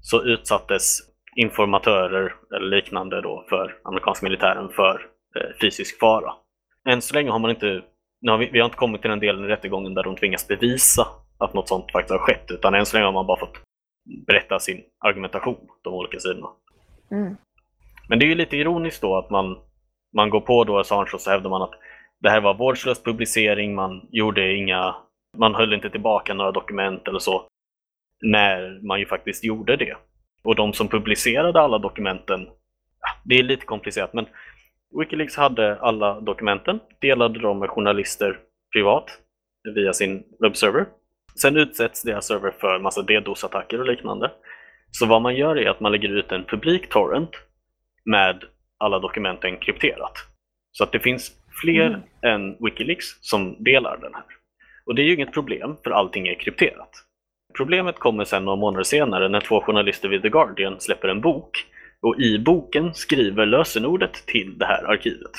så 0.00 0.22
utsattes 0.22 0.98
informatörer 1.36 2.34
eller 2.56 2.76
liknande 2.76 3.20
då 3.20 3.46
för 3.48 3.76
amerikanska 3.84 4.26
militären 4.26 4.68
för 4.68 5.06
eh, 5.36 5.56
fysisk 5.60 5.98
fara. 5.98 6.32
Än 6.88 7.02
så 7.02 7.14
länge 7.14 7.30
har 7.30 7.38
man 7.38 7.50
inte, 7.50 7.82
har 8.26 8.38
vi, 8.38 8.50
vi, 8.52 8.58
har 8.58 8.64
inte 8.64 8.76
kommit 8.76 9.00
till 9.00 9.10
den 9.10 9.20
delen 9.20 9.44
i 9.44 9.48
rättegången 9.48 9.94
där 9.94 10.02
de 10.02 10.16
tvingas 10.16 10.48
bevisa 10.48 11.06
att 11.38 11.54
något 11.54 11.68
sånt 11.68 11.92
faktiskt 11.92 12.12
har 12.12 12.18
skett, 12.18 12.50
utan 12.50 12.74
än 12.74 12.86
så 12.86 12.96
länge 12.96 13.06
har 13.06 13.12
man 13.12 13.26
bara 13.26 13.40
fått 13.40 13.60
berätta 14.26 14.58
sin 14.58 14.82
argumentation, 14.98 15.68
de 15.82 15.94
olika 15.94 16.18
sidorna. 16.18 16.48
Mm. 17.10 17.36
Men 18.08 18.18
det 18.18 18.24
är 18.24 18.28
ju 18.28 18.34
lite 18.34 18.56
ironiskt 18.56 19.02
då 19.02 19.16
att 19.16 19.30
man, 19.30 19.56
man 20.16 20.30
går 20.30 20.40
på 20.40 20.64
då 20.64 20.78
Assange 20.78 21.10
och 21.14 21.20
så 21.20 21.30
hävdar 21.30 21.50
man 21.50 21.62
att 21.62 21.74
det 22.20 22.30
här 22.30 22.40
var 22.40 22.54
vårdslös 22.54 23.02
publicering, 23.02 23.74
man 23.74 24.08
gjorde 24.10 24.54
inga, 24.54 24.94
man 25.36 25.54
höll 25.54 25.72
inte 25.74 25.90
tillbaka 25.90 26.34
några 26.34 26.52
dokument 26.52 27.08
eller 27.08 27.18
så, 27.18 27.42
när 28.22 28.86
man 28.86 29.00
ju 29.00 29.06
faktiskt 29.06 29.44
gjorde 29.44 29.76
det. 29.76 29.96
Och 30.44 30.56
de 30.56 30.72
som 30.72 30.88
publicerade 30.88 31.60
alla 31.60 31.78
dokumenten, 31.78 32.48
det 33.24 33.38
är 33.38 33.42
lite 33.42 33.66
komplicerat, 33.66 34.12
men 34.12 34.26
Wikileaks 34.98 35.36
hade 35.36 35.80
alla 35.80 36.20
dokumenten, 36.20 36.80
delade 37.00 37.38
dem 37.38 37.58
med 37.58 37.70
journalister 37.70 38.38
privat 38.72 39.18
via 39.74 39.92
sin 39.92 40.24
webbserver. 40.40 40.86
Sen 41.42 41.56
utsätts 41.56 42.02
deras 42.02 42.26
server 42.26 42.50
för 42.60 42.78
massa 42.78 43.02
DDoS-attacker 43.02 43.80
och 43.80 43.86
liknande. 43.86 44.30
Så 44.90 45.06
vad 45.06 45.22
man 45.22 45.36
gör 45.36 45.58
är 45.58 45.70
att 45.70 45.80
man 45.80 45.92
lägger 45.92 46.08
ut 46.08 46.32
en 46.32 46.44
publik 46.44 46.88
torrent 46.88 47.30
med 48.08 48.44
alla 48.78 48.98
dokumenten 48.98 49.56
krypterat. 49.56 50.12
Så 50.72 50.84
att 50.84 50.92
det 50.92 51.00
finns 51.00 51.32
fler 51.62 51.86
mm. 51.86 52.00
än 52.22 52.56
Wikileaks 52.60 53.06
som 53.20 53.64
delar 53.64 53.96
den 53.96 54.14
här. 54.14 54.24
Och 54.86 54.94
det 54.94 55.02
är 55.02 55.06
ju 55.06 55.14
inget 55.14 55.32
problem, 55.32 55.76
för 55.84 55.90
allting 55.90 56.28
är 56.28 56.34
krypterat. 56.34 56.90
Problemet 57.56 57.98
kommer 57.98 58.24
sen 58.24 58.44
några 58.44 58.56
månader 58.56 58.84
senare 58.84 59.28
när 59.28 59.40
två 59.40 59.60
journalister 59.60 60.08
vid 60.08 60.22
The 60.22 60.28
Guardian 60.28 60.80
släpper 60.80 61.08
en 61.08 61.20
bok 61.20 61.66
och 62.00 62.20
i 62.20 62.38
boken 62.38 62.94
skriver 62.94 63.46
lösenordet 63.46 64.12
till 64.26 64.58
det 64.58 64.66
här 64.66 64.84
arkivet. 64.84 65.30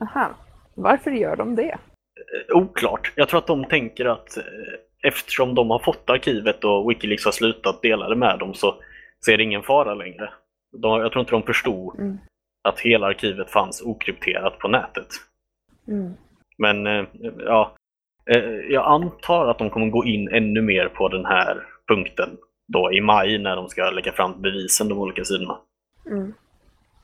Aha. 0.00 0.30
Varför 0.74 1.10
gör 1.10 1.36
de 1.36 1.54
det? 1.56 1.70
Eh, 1.70 2.56
oklart. 2.56 3.12
Jag 3.14 3.28
tror 3.28 3.38
att 3.38 3.46
de 3.46 3.64
tänker 3.64 4.04
att 4.04 4.36
eh, 4.36 4.44
eftersom 5.02 5.54
de 5.54 5.70
har 5.70 5.78
fått 5.78 6.10
arkivet 6.10 6.64
och 6.64 6.90
Wikileaks 6.90 7.24
har 7.24 7.32
slutat 7.32 7.82
dela 7.82 8.08
det 8.08 8.16
med 8.16 8.38
dem 8.38 8.54
så, 8.54 8.74
är 9.30 9.36
det 9.36 9.42
ingen 9.42 9.62
fara 9.62 9.94
längre. 9.94 10.30
De, 10.72 11.00
jag 11.00 11.12
tror 11.12 11.20
inte 11.20 11.32
de 11.32 11.42
förstod 11.42 11.98
mm. 11.98 12.18
att 12.68 12.80
hela 12.80 13.06
arkivet 13.06 13.50
fanns 13.50 13.82
okrypterat 13.82 14.58
på 14.58 14.68
nätet. 14.68 15.06
Mm. 15.88 16.12
Men 16.58 16.86
eh, 16.86 17.04
ja, 17.38 17.76
eh, 18.30 18.44
jag 18.70 18.86
antar 18.86 19.46
att 19.46 19.58
de 19.58 19.70
kommer 19.70 19.86
gå 19.86 20.04
in 20.04 20.28
ännu 20.28 20.62
mer 20.62 20.88
på 20.88 21.08
den 21.08 21.24
här 21.24 21.66
punkten 21.88 22.36
då 22.72 22.92
i 22.92 23.00
maj 23.00 23.38
när 23.38 23.56
de 23.56 23.68
ska 23.68 23.90
lägga 23.90 24.12
fram 24.12 24.42
bevisen, 24.42 24.88
de 24.88 24.98
olika 24.98 25.24
sidorna. 25.24 25.58
Mm. 26.06 26.34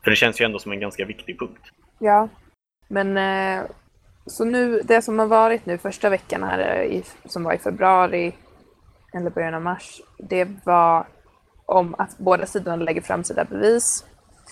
För 0.05 0.11
det 0.11 0.17
känns 0.17 0.41
ju 0.41 0.45
ändå 0.45 0.59
som 0.59 0.73
en 0.73 0.81
ganska 0.81 1.05
viktig 1.05 1.39
punkt. 1.39 1.63
Ja, 1.99 2.29
men 2.89 3.17
eh, 3.17 3.65
så 4.27 4.45
nu, 4.45 4.81
det 4.85 5.03
som 5.03 5.19
har 5.19 5.27
varit 5.27 5.67
nu 5.67 5.79
första 5.79 6.09
veckan 6.09 6.43
här, 6.43 6.83
i, 6.83 7.03
som 7.25 7.45
var 7.45 7.53
i 7.53 7.59
februari 7.59 8.33
eller 9.15 9.31
början 9.31 9.55
av 9.55 9.63
mars, 9.63 10.01
det 10.19 10.49
var 10.65 11.07
om 11.67 11.95
att 11.99 12.19
båda 12.19 12.47
sidorna 12.47 12.77
lägger 12.77 13.01
fram 13.01 13.25
sina 13.25 13.45
bevis, 13.45 14.05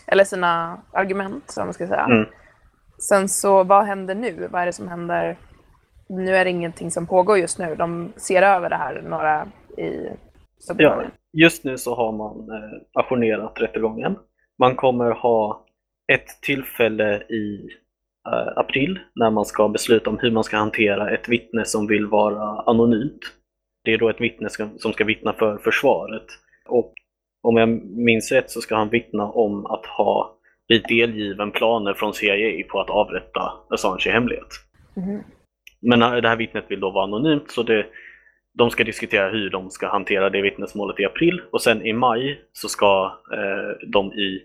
eller 0.07 0.25
sina 0.25 0.83
argument, 0.93 1.51
som 1.51 1.67
man 1.67 1.75
ska 1.75 1.87
säga. 1.87 2.05
Mm. 2.05 2.27
Sen 2.99 3.29
så, 3.29 3.65
vad 3.65 3.85
händer 3.85 4.15
nu? 4.15 4.49
Vad 4.51 4.63
är 4.63 4.67
det 4.67 4.73
som 4.73 4.89
händer? 4.89 5.37
Nu 6.09 6.37
är 6.37 6.45
det 6.45 6.51
ingenting 6.51 6.91
som 6.91 7.07
pågår 7.07 7.39
just 7.39 7.59
nu. 7.59 7.75
De 7.75 8.13
ser 8.17 8.43
över 8.43 8.71
det 8.71 8.77
här, 8.77 9.03
några 9.03 9.47
i 9.79 10.09
Storbritannien. 10.59 11.11
Ja, 11.31 11.45
just 11.45 11.65
nu 11.65 11.79
så 11.79 11.95
har 11.95 12.13
man 12.13 12.51
eh, 12.51 12.81
ajournerat 12.93 13.61
rättegången. 13.61 14.17
Man 14.59 14.77
kommer 14.77 15.11
ha 15.11 15.67
ett 16.13 16.43
tillfälle 16.43 17.23
i 17.23 17.69
eh, 18.29 18.59
april 18.59 18.99
när 19.15 19.31
man 19.31 19.45
ska 19.45 19.69
besluta 19.69 20.11
om 20.11 20.19
hur 20.19 20.31
man 20.31 20.45
ska 20.45 20.57
hantera 20.57 21.11
ett 21.11 21.29
vittne 21.29 21.65
som 21.65 21.87
vill 21.87 22.07
vara 22.07 22.63
anonymt. 22.63 23.21
Det 23.85 23.93
är 23.93 23.99
då 23.99 24.09
ett 24.09 24.21
vittne 24.21 24.49
som 24.79 24.93
ska 24.93 25.05
vittna 25.05 25.33
för 25.33 25.59
försvaret. 25.59 26.27
Och 26.69 26.93
om 27.45 27.57
jag 27.57 27.69
minns 27.85 28.33
rätt 28.33 28.51
så 28.51 28.61
ska 28.61 28.77
han 28.77 28.89
vittna 28.89 29.25
om 29.25 29.67
att 29.67 29.87
ha 29.87 30.39
blivit 30.69 30.89
delgiven 30.89 31.51
planer 31.51 31.95
från 31.95 32.15
CIA 32.15 32.65
på 32.69 32.81
att 32.81 32.91
avrätta 32.91 33.53
Assange 33.71 34.05
i 34.07 34.11
hemlighet. 34.11 34.49
Mm. 34.97 35.23
Men 35.81 36.01
det 36.01 36.29
här 36.29 36.37
vittnet 36.37 36.65
vill 36.69 36.81
då 36.81 36.91
vara 36.91 37.05
anonymt 37.05 37.51
så 37.51 37.63
det, 37.63 37.87
de 38.59 38.71
ska 38.71 38.85
diskutera 38.85 39.31
hur 39.31 39.51
de 39.51 39.71
ska 39.71 39.89
hantera 39.89 40.31
det 40.31 40.43
vittnesmålet 40.43 41.01
i 41.01 41.05
april 41.05 41.43
och 41.53 41.63
sen 41.63 41.87
i 41.87 41.93
maj 41.93 42.41
så 42.53 42.69
ska 42.69 43.13
eh, 43.33 43.89
de 43.89 44.13
i 44.13 44.41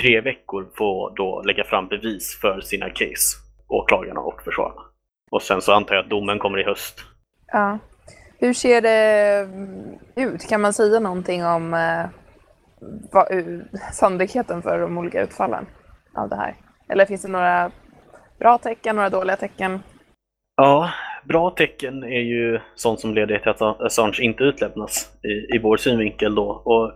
tre 0.00 0.20
veckor 0.20 0.66
få 0.74 1.12
då 1.16 1.42
lägga 1.42 1.64
fram 1.64 1.88
bevis 1.88 2.38
för 2.40 2.60
sina 2.60 2.90
case, 2.90 3.36
åklagarna 3.68 4.20
och 4.20 4.42
försvararna. 4.42 4.82
Och 5.30 5.42
sen 5.42 5.62
så 5.62 5.72
antar 5.72 5.94
jag 5.94 6.04
att 6.04 6.10
domen 6.10 6.38
kommer 6.38 6.60
i 6.60 6.64
höst. 6.64 7.00
Ja, 7.52 7.78
Hur 8.38 8.52
ser 8.52 8.80
det 8.80 9.38
mm, 9.54 9.98
ut? 10.16 10.48
Kan 10.48 10.60
man 10.60 10.72
säga 10.72 11.00
någonting 11.00 11.44
om 11.44 11.74
eh, 11.74 12.06
uh, 13.32 13.60
sannolikheten 13.92 14.62
för 14.62 14.78
de 14.78 14.98
olika 14.98 15.22
utfallen 15.22 15.66
av 16.14 16.28
det 16.28 16.36
här? 16.36 16.54
Eller 16.88 17.06
finns 17.06 17.22
det 17.22 17.28
några 17.28 17.70
bra 18.38 18.58
tecken, 18.58 18.96
några 18.96 19.10
dåliga 19.10 19.36
tecken? 19.36 19.80
Ja, 20.56 20.90
bra 21.24 21.50
tecken 21.50 22.02
är 22.02 22.20
ju 22.20 22.60
sånt 22.74 23.00
som 23.00 23.14
leder 23.14 23.38
till 23.38 23.48
att 23.48 23.80
Assange 23.80 24.18
inte 24.20 24.44
utlämnas 24.44 25.10
i, 25.22 25.56
i 25.56 25.58
vår 25.62 25.76
synvinkel 25.76 26.34
då. 26.34 26.62
Och 26.64 26.92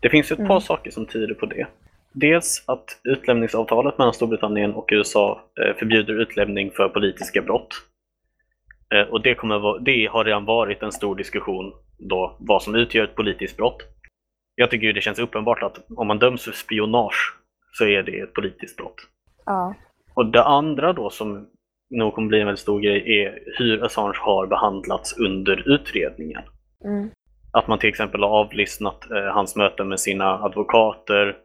det 0.00 0.10
finns 0.10 0.32
ett 0.32 0.38
mm. 0.38 0.48
par 0.48 0.60
saker 0.60 0.90
som 0.90 1.06
tyder 1.06 1.34
på 1.34 1.46
det. 1.46 1.66
Dels 2.12 2.64
att 2.66 3.00
utlämningsavtalet 3.04 3.98
mellan 3.98 4.14
Storbritannien 4.14 4.74
och 4.74 4.88
USA 4.92 5.40
eh, 5.60 5.76
förbjuder 5.76 6.20
utlämning 6.20 6.70
för 6.70 6.88
politiska 6.88 7.42
brott. 7.42 7.68
Eh, 8.94 9.12
och 9.12 9.22
det, 9.22 9.34
kommer 9.34 9.84
det 9.84 10.06
har 10.06 10.24
redan 10.24 10.44
varit 10.44 10.82
en 10.82 10.92
stor 10.92 11.16
diskussion 11.16 11.72
då, 11.98 12.36
vad 12.40 12.62
som 12.62 12.74
utgör 12.74 13.04
ett 13.04 13.14
politiskt 13.14 13.56
brott. 13.56 13.82
Jag 14.54 14.70
tycker 14.70 14.86
ju 14.86 14.92
det 14.92 15.00
känns 15.00 15.18
uppenbart 15.18 15.62
att 15.62 15.78
om 15.96 16.06
man 16.06 16.18
döms 16.18 16.44
för 16.44 16.52
spionage 16.52 17.36
så 17.72 17.84
är 17.84 18.02
det 18.02 18.20
ett 18.20 18.32
politiskt 18.32 18.76
brott. 18.76 18.96
Ja. 19.44 19.74
Och 20.14 20.26
det 20.26 20.44
andra 20.44 20.92
då 20.92 21.10
som 21.10 21.46
nog 21.90 22.14
kommer 22.14 22.28
bli 22.28 22.40
en 22.40 22.46
väldigt 22.46 22.60
stor 22.60 22.80
grej 22.80 23.20
är 23.22 23.38
hur 23.58 23.84
Assange 23.84 24.18
har 24.18 24.46
behandlats 24.46 25.18
under 25.18 25.68
utredningen. 25.68 26.42
Mm. 26.84 27.10
Att 27.52 27.68
man 27.68 27.78
till 27.78 27.88
exempel 27.88 28.22
har 28.22 28.30
avlyssnat 28.30 29.10
eh, 29.10 29.24
hans 29.24 29.56
möten 29.56 29.88
med 29.88 30.00
sina 30.00 30.44
advokater, 30.44 31.36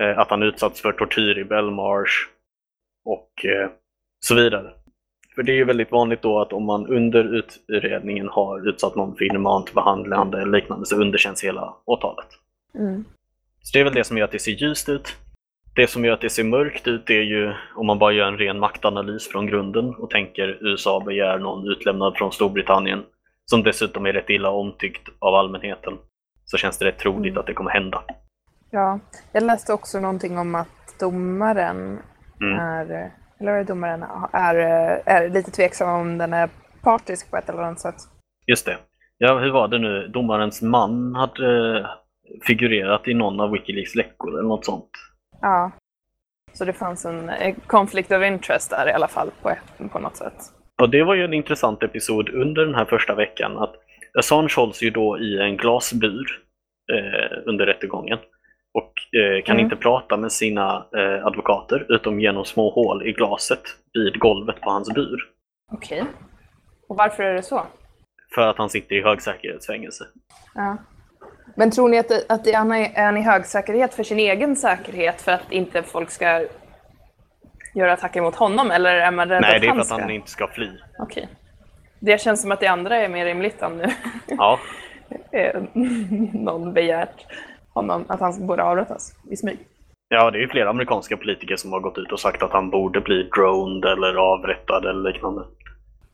eh, 0.00 0.18
att 0.18 0.30
han 0.30 0.42
utsatts 0.42 0.82
för 0.82 0.92
tortyr 0.92 1.38
i 1.38 1.44
Belmarsh 1.44 2.28
och 3.04 3.44
eh, 3.44 3.70
så 4.20 4.34
vidare. 4.34 4.72
För 5.34 5.42
det 5.42 5.52
är 5.52 5.56
ju 5.56 5.64
väldigt 5.64 5.92
vanligt 5.92 6.22
då 6.22 6.40
att 6.40 6.52
om 6.52 6.64
man 6.64 6.86
under 6.86 7.24
utredningen 7.34 8.28
har 8.28 8.68
utsatt 8.68 8.96
någon 8.96 9.16
för 9.16 9.24
inhumant 9.24 9.74
behandlande 9.74 10.40
eller 10.40 10.52
liknande 10.52 10.86
så 10.86 10.96
underkänns 10.96 11.44
hela 11.44 11.74
åtalet. 11.84 12.28
Mm. 12.78 13.04
Så 13.62 13.72
det 13.72 13.80
är 13.80 13.84
väl 13.84 13.94
det 13.94 14.04
som 14.04 14.18
gör 14.18 14.24
att 14.24 14.32
det 14.32 14.38
ser 14.38 14.52
ljust 14.52 14.88
ut. 14.88 15.16
Det 15.74 15.86
som 15.86 16.04
gör 16.04 16.12
att 16.12 16.20
det 16.20 16.30
ser 16.30 16.44
mörkt 16.44 16.88
ut 16.88 17.10
är 17.10 17.22
ju 17.22 17.52
om 17.76 17.86
man 17.86 17.98
bara 17.98 18.12
gör 18.12 18.28
en 18.28 18.38
ren 18.38 18.58
maktanalys 18.58 19.28
från 19.28 19.46
grunden 19.46 19.94
och 19.94 20.10
tänker 20.10 20.58
USA 20.60 21.00
begär 21.00 21.38
någon 21.38 21.68
utlämnad 21.68 22.16
från 22.16 22.32
Storbritannien 22.32 23.02
som 23.44 23.62
dessutom 23.62 24.06
är 24.06 24.12
rätt 24.12 24.30
illa 24.30 24.50
omtyckt 24.50 25.08
av 25.18 25.34
allmänheten 25.34 25.98
så 26.44 26.56
känns 26.56 26.78
det 26.78 26.84
rätt 26.84 26.98
troligt 26.98 27.30
mm. 27.30 27.40
att 27.40 27.46
det 27.46 27.54
kommer 27.54 27.70
hända. 27.70 28.02
Ja, 28.70 29.00
jag 29.32 29.42
läste 29.42 29.72
också 29.72 30.00
någonting 30.00 30.38
om 30.38 30.54
att 30.54 30.98
domaren 31.00 31.98
mm. 32.40 32.58
är, 32.58 33.12
eller 33.40 33.52
är 33.52 33.64
domaren 33.64 34.04
är, 34.32 34.54
är 35.06 35.28
lite 35.28 35.50
tveksam 35.50 36.00
om 36.00 36.18
den 36.18 36.32
är 36.32 36.48
partisk 36.82 37.30
på 37.30 37.36
ett 37.36 37.48
eller 37.48 37.62
annat 37.62 37.80
sätt. 37.80 37.96
Just 38.46 38.66
det. 38.66 38.76
Ja, 39.18 39.38
hur 39.38 39.50
var 39.50 39.68
det 39.68 39.78
nu? 39.78 40.08
Domarens 40.08 40.62
man 40.62 41.14
hade 41.14 41.86
figurerat 42.42 43.08
i 43.08 43.14
någon 43.14 43.40
av 43.40 43.50
Wikileaks 43.50 43.94
läckor 43.94 44.38
eller 44.38 44.48
något 44.48 44.64
sånt. 44.64 44.90
Ja. 45.40 45.72
Så 46.52 46.64
det 46.64 46.72
fanns 46.72 47.04
en 47.04 47.30
conflict 47.66 48.12
of 48.12 48.22
interest 48.22 48.70
där 48.70 48.88
i 48.88 48.92
alla 48.92 49.08
fall 49.08 49.30
på, 49.42 49.54
på 49.92 49.98
något 49.98 50.16
sätt. 50.16 50.34
Och 50.82 50.90
det 50.90 51.02
var 51.02 51.14
ju 51.14 51.24
en 51.24 51.34
intressant 51.34 51.82
episod 51.82 52.28
under 52.28 52.66
den 52.66 52.74
här 52.74 52.84
första 52.84 53.14
veckan. 53.14 53.58
att 53.58 53.74
Assange 54.18 54.52
hålls 54.56 54.82
ju 54.82 54.90
då 54.90 55.18
i 55.18 55.38
en 55.38 55.56
glasbur 55.56 56.42
eh, 56.92 57.38
under 57.46 57.66
rättegången 57.66 58.18
och 58.74 58.92
eh, 59.20 59.44
kan 59.44 59.56
mm. 59.56 59.64
inte 59.64 59.76
prata 59.76 60.16
med 60.16 60.32
sina 60.32 60.86
eh, 60.96 61.26
advokater 61.26 61.86
utom 61.88 62.20
genom 62.20 62.44
små 62.44 62.70
hål 62.70 63.08
i 63.08 63.12
glaset 63.12 63.62
vid 63.92 64.18
golvet 64.18 64.60
på 64.60 64.70
hans 64.70 64.94
bur. 64.94 65.28
Okej. 65.72 66.02
Okay. 66.02 66.12
Och 66.88 66.96
varför 66.96 67.22
är 67.22 67.34
det 67.34 67.42
så? 67.42 67.66
För 68.34 68.42
att 68.42 68.58
han 68.58 68.70
sitter 68.70 68.96
i 68.96 69.02
högsäkerhetsfängelse. 69.02 70.04
Ja. 70.54 70.76
Men 71.54 71.70
tror 71.70 71.88
ni 71.88 71.98
att, 71.98 72.30
att 72.30 72.44
det 72.44 72.52
är 72.52 73.04
han 73.04 73.16
i 73.16 73.22
hög 73.22 73.46
säkerhet 73.46 73.94
för 73.94 74.02
sin 74.02 74.18
egen 74.18 74.56
säkerhet 74.56 75.22
för 75.22 75.32
att 75.32 75.52
inte 75.52 75.82
folk 75.82 76.10
ska 76.10 76.44
göra 77.74 77.92
attacker 77.92 78.20
mot 78.20 78.34
honom 78.34 78.70
eller 78.70 78.94
är 78.94 79.10
man 79.10 79.28
rädd 79.28 79.40
Nej, 79.40 79.56
att 79.56 79.62
det 79.62 79.68
är 79.68 79.72
för 79.72 79.80
att 79.80 80.00
han 80.00 80.10
inte 80.10 80.30
ska 80.30 80.48
fly. 80.48 80.68
Okej. 80.98 81.28
Det 82.00 82.20
känns 82.20 82.42
som 82.42 82.52
att 82.52 82.60
det 82.60 82.66
andra 82.66 82.96
är 82.96 83.08
mer 83.08 83.24
rimligt 83.24 83.62
om 83.62 83.78
nu 83.78 83.84
ja. 84.26 84.58
någon 86.32 86.72
begärt 86.72 87.26
honom 87.74 88.04
att 88.08 88.20
han 88.20 88.46
borde 88.46 88.62
avrättas 88.62 89.14
i 89.30 89.36
smyg. 89.36 89.58
Ja, 90.08 90.30
det 90.30 90.38
är 90.38 90.40
ju 90.40 90.48
flera 90.48 90.70
amerikanska 90.70 91.16
politiker 91.16 91.56
som 91.56 91.72
har 91.72 91.80
gått 91.80 91.98
ut 91.98 92.12
och 92.12 92.20
sagt 92.20 92.42
att 92.42 92.52
han 92.52 92.70
borde 92.70 93.00
bli 93.00 93.22
droned 93.22 93.84
eller 93.84 94.14
avrättad 94.14 94.84
eller 94.86 95.12
liknande. 95.12 95.42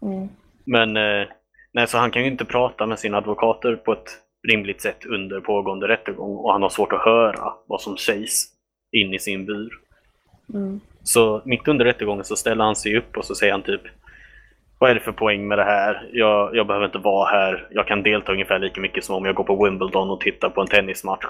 Mm. 0.02 0.28
Men 0.64 0.96
eh, 0.96 1.28
nej, 1.72 1.86
så 1.86 1.98
han 1.98 2.10
kan 2.10 2.22
ju 2.22 2.28
inte 2.28 2.44
prata 2.44 2.86
med 2.86 2.98
sina 2.98 3.18
advokater 3.18 3.76
på 3.76 3.92
ett 3.92 4.18
rimligt 4.48 4.82
sätt 4.82 5.06
under 5.06 5.40
pågående 5.40 5.88
rättegång 5.88 6.36
och 6.36 6.52
han 6.52 6.62
har 6.62 6.68
svårt 6.68 6.92
att 6.92 7.04
höra 7.04 7.52
vad 7.66 7.80
som 7.80 7.96
sägs 7.96 8.44
in 8.92 9.14
i 9.14 9.18
sin 9.18 9.46
bur. 9.46 9.70
Mm. 10.54 10.80
Så 11.02 11.42
mitt 11.44 11.68
under 11.68 11.84
rättegången 11.84 12.24
så 12.24 12.36
ställer 12.36 12.64
han 12.64 12.76
sig 12.76 12.98
upp 12.98 13.16
och 13.16 13.24
så 13.24 13.34
säger 13.34 13.52
han 13.52 13.62
typ 13.62 13.82
Vad 14.78 14.90
är 14.90 14.94
det 14.94 15.00
för 15.00 15.12
poäng 15.12 15.48
med 15.48 15.58
det 15.58 15.64
här? 15.64 16.08
Jag, 16.12 16.56
jag 16.56 16.66
behöver 16.66 16.86
inte 16.86 16.98
vara 16.98 17.30
här. 17.30 17.68
Jag 17.70 17.86
kan 17.86 18.02
delta 18.02 18.32
ungefär 18.32 18.58
lika 18.58 18.80
mycket 18.80 19.04
som 19.04 19.16
om 19.16 19.24
jag 19.24 19.34
går 19.34 19.44
på 19.44 19.64
Wimbledon 19.64 20.10
och 20.10 20.20
tittar 20.20 20.50
på 20.50 20.60
en 20.60 20.66
tennismatch. 20.66 21.26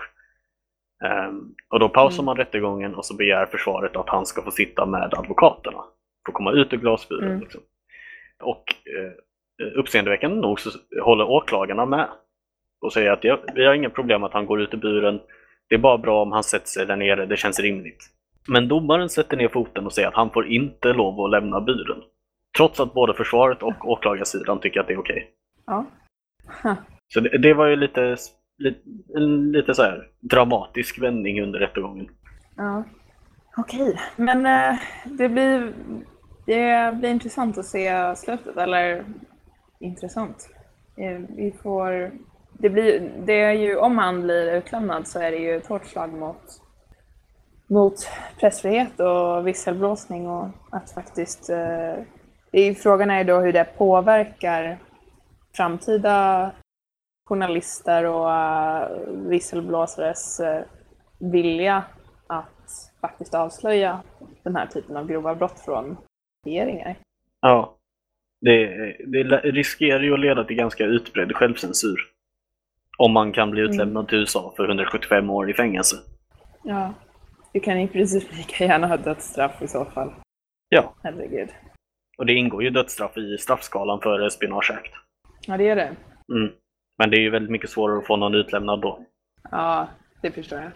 Um, 1.29 1.55
och 1.71 1.81
då 1.81 1.89
pausar 1.89 2.19
mm. 2.19 2.25
man 2.25 2.37
rättegången 2.37 2.95
och 2.95 3.05
så 3.05 3.17
begär 3.17 3.47
försvaret 3.47 3.97
att 3.97 4.09
han 4.09 4.27
ska 4.27 4.43
få 4.43 4.51
sitta 4.51 4.87
med 4.87 5.15
advokaterna. 5.15 5.85
Få 6.27 6.33
komma 6.33 6.53
ut 6.53 6.73
ur 6.73 6.77
glasburen. 6.77 7.29
Mm. 7.29 7.41
Liksom. 7.41 7.61
Och 8.43 8.65
eh, 8.97 9.79
uppseendeväckande 9.79 10.37
nog 10.37 10.61
så 10.61 10.71
håller 11.03 11.25
åklagarna 11.25 11.87
med 11.87 12.09
och 12.81 12.93
säger 12.93 13.11
att 13.11 13.25
vi 13.55 13.67
har 13.67 13.75
inga 13.75 13.91
problem 13.91 14.25
att 14.25 14.33
han 14.33 14.47
går 14.47 14.61
ut 14.61 14.75
ur 14.75 14.79
buren. 14.79 15.21
Det 15.69 15.75
är 15.75 15.79
bara 15.79 15.99
bra 15.99 16.23
om 16.23 16.33
han 16.33 16.43
sätter 16.43 16.67
sig 16.67 16.87
där 16.87 16.97
nere, 16.97 17.27
det 17.27 17.37
känns 17.37 17.61
rimligt. 17.61 18.05
Men 18.49 18.69
domaren 18.69 19.09
sätter 19.09 19.37
ner 19.37 19.49
foten 19.49 19.87
och 19.87 19.93
säger 19.93 20.09
att 20.09 20.15
han 20.15 20.31
får 20.31 20.47
inte 20.47 20.93
lov 20.93 21.21
att 21.21 21.31
lämna 21.31 21.61
buren. 21.61 22.03
Trots 22.57 22.81
att 22.81 22.95
både 22.95 23.15
försvaret 23.15 23.63
och 23.63 23.89
åklagarsidan 23.89 24.61
tycker 24.61 24.81
att 24.81 24.87
det 24.87 24.93
är 24.93 25.01
okej. 25.01 25.17
Okay. 25.17 25.29
Ja. 25.67 25.87
Huh. 26.63 26.75
Så 27.15 27.21
det, 27.21 27.39
det, 27.39 27.55
var 27.55 27.67
ju 27.67 27.77
lite, 27.77 28.17
lite, 28.59 28.81
lite 29.53 29.75
så 29.75 29.83
här 29.83 30.09
dramatisk 30.21 31.03
vändning 31.03 31.43
under 31.43 31.59
rättegången. 31.59 32.09
Ja. 32.57 32.85
Okej, 33.57 33.83
okay. 33.83 33.97
men 34.17 34.47
äh, 34.47 34.79
det, 35.05 35.29
blir, 35.29 35.73
det 36.47 36.95
blir 36.99 37.11
intressant 37.11 37.59
att 37.59 37.67
se 37.67 38.17
slutet, 38.17 38.57
eller 38.57 39.05
intressant. 39.81 40.51
Eh, 40.97 41.21
vi 41.37 41.55
får 41.63 42.13
det, 42.59 42.71
blir, 42.71 43.13
det 43.27 43.41
är 43.41 43.53
ju, 43.53 43.77
om 43.77 43.99
han 43.99 44.23
blir 44.23 44.53
utlämnad 44.53 45.09
så 45.09 45.21
är 45.21 45.31
det 45.31 45.37
ju 45.37 45.57
ett 45.57 45.67
hårt 45.67 45.87
slag 45.87 46.13
mot, 46.13 46.43
mot 47.71 47.95
pressfrihet 48.41 49.01
och 49.01 49.47
visselblåsning 49.47 50.29
och 50.29 50.49
att 50.71 50.91
faktiskt... 50.91 51.51
Eh, 51.51 51.95
är, 52.53 52.75
frågan 52.75 53.11
är 53.11 53.19
ju 53.19 53.25
då 53.25 53.41
hur 53.41 53.53
det 53.53 53.65
påverkar 53.65 54.79
framtida 55.57 56.51
journalister 57.29 58.05
och 58.05 58.33
eh, 58.33 58.89
visselblåsares 59.29 60.41
eh, 60.41 60.63
vilja 61.21 61.85
att 62.27 62.93
faktiskt 63.01 63.35
avslöja 63.35 64.03
den 64.43 64.57
här 64.57 64.67
typen 64.67 64.97
av 64.97 65.07
grova 65.07 65.35
brott 65.35 65.61
från 65.65 65.97
regeringar. 66.47 66.99
Ja, 67.41 67.77
det, 68.41 68.67
det 69.07 69.23
riskerar 69.41 70.01
ju 70.01 70.15
att 70.15 70.21
leda 70.21 70.45
till 70.45 70.57
ganska 70.57 70.85
utbredd 70.85 71.37
självcensur. 71.37 72.18
Om 72.99 73.13
man 73.13 73.33
kan 73.33 73.51
bli 73.51 73.63
utlämnad 73.63 74.03
mm. 74.03 74.07
till 74.07 74.19
USA 74.19 74.53
för 74.57 74.69
175 74.69 75.31
år 75.31 75.51
i 75.51 75.55
fängelse. 75.55 75.97
Ja, 76.65 76.95
du 77.53 77.61
kan 77.61 77.79
i 77.79 77.89
princip 77.89 78.37
lika 78.37 78.65
gärna 78.65 78.87
ha 78.87 78.97
dödsstraff 78.97 79.63
i 79.63 79.69
så 79.69 79.85
fall. 79.85 80.13
Ja. 80.69 80.95
Herregud. 81.03 81.49
Och 82.19 82.27
det 82.27 82.33
ingår 82.33 82.63
ju 82.63 82.71
dödsstraff 82.71 83.17
i 83.17 83.39
straffskalan 83.39 84.01
för 84.01 84.29
Spionage 84.29 84.71
Act. 84.71 84.93
Ja, 85.47 85.57
det 85.57 85.69
är 85.69 85.77
det. 85.77 85.97
Mm. 86.33 86.53
Men 86.99 87.11
det 87.11 87.17
är 87.17 87.21
ju 87.21 87.31
väldigt 87.31 87.51
mycket 87.51 87.71
svårare 87.71 87.99
att 87.99 88.07
få 88.07 88.17
någon 88.17 88.35
utlämnad 88.35 88.81
då. 88.81 89.07
Ja, 89.51 89.89
det 90.23 90.31
förstår 90.31 90.59
jag. 90.59 90.71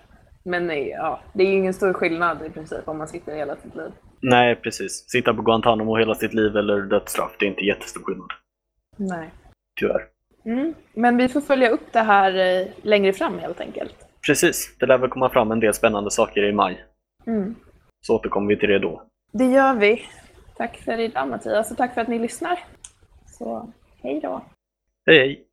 Men 0.44 0.66
nej, 0.66 0.88
ja, 0.88 1.20
det 1.34 1.42
är 1.42 1.46
ju 1.46 1.54
ingen 1.54 1.74
stor 1.74 1.92
skillnad 1.92 2.46
i 2.46 2.50
princip 2.50 2.88
om 2.88 2.98
man 2.98 3.08
sitter 3.08 3.36
hela 3.36 3.56
sitt 3.56 3.74
liv. 3.74 3.92
Nej, 4.22 4.56
precis. 4.56 5.04
Sitta 5.08 5.34
på 5.34 5.42
Guantanamo 5.42 5.96
hela 5.96 6.14
sitt 6.14 6.34
liv 6.34 6.56
eller 6.56 6.82
dödsstraff, 6.82 7.36
det 7.38 7.46
är 7.46 7.50
inte 7.50 7.64
jättestor 7.64 8.02
skillnad. 8.02 8.30
Nej. 8.96 9.30
Tyvärr. 9.80 10.11
Mm. 10.44 10.74
Men 10.94 11.16
vi 11.16 11.28
får 11.28 11.40
följa 11.40 11.68
upp 11.68 11.92
det 11.92 12.00
här 12.00 12.60
eh, 12.60 12.66
längre 12.82 13.12
fram 13.12 13.38
helt 13.38 13.60
enkelt. 13.60 13.94
Precis, 14.26 14.76
det 14.80 14.86
lär 14.86 14.98
väl 14.98 15.10
komma 15.10 15.28
fram 15.28 15.52
en 15.52 15.60
del 15.60 15.74
spännande 15.74 16.10
saker 16.10 16.44
i 16.44 16.52
maj. 16.52 16.84
Mm. 17.26 17.54
Så 18.00 18.14
återkommer 18.14 18.48
vi 18.48 18.56
till 18.56 18.68
det 18.68 18.78
då. 18.78 19.02
Det 19.32 19.44
gör 19.44 19.74
vi. 19.74 20.02
Tack 20.56 20.76
för 20.76 21.00
idag 21.00 21.28
Mattias 21.28 21.70
och 21.70 21.76
tack 21.76 21.94
för 21.94 22.00
att 22.00 22.08
ni 22.08 22.18
lyssnar. 22.18 22.58
Så 23.26 23.72
hej 24.02 24.20
då. 24.20 24.42
Hej 25.06 25.18
hej. 25.18 25.46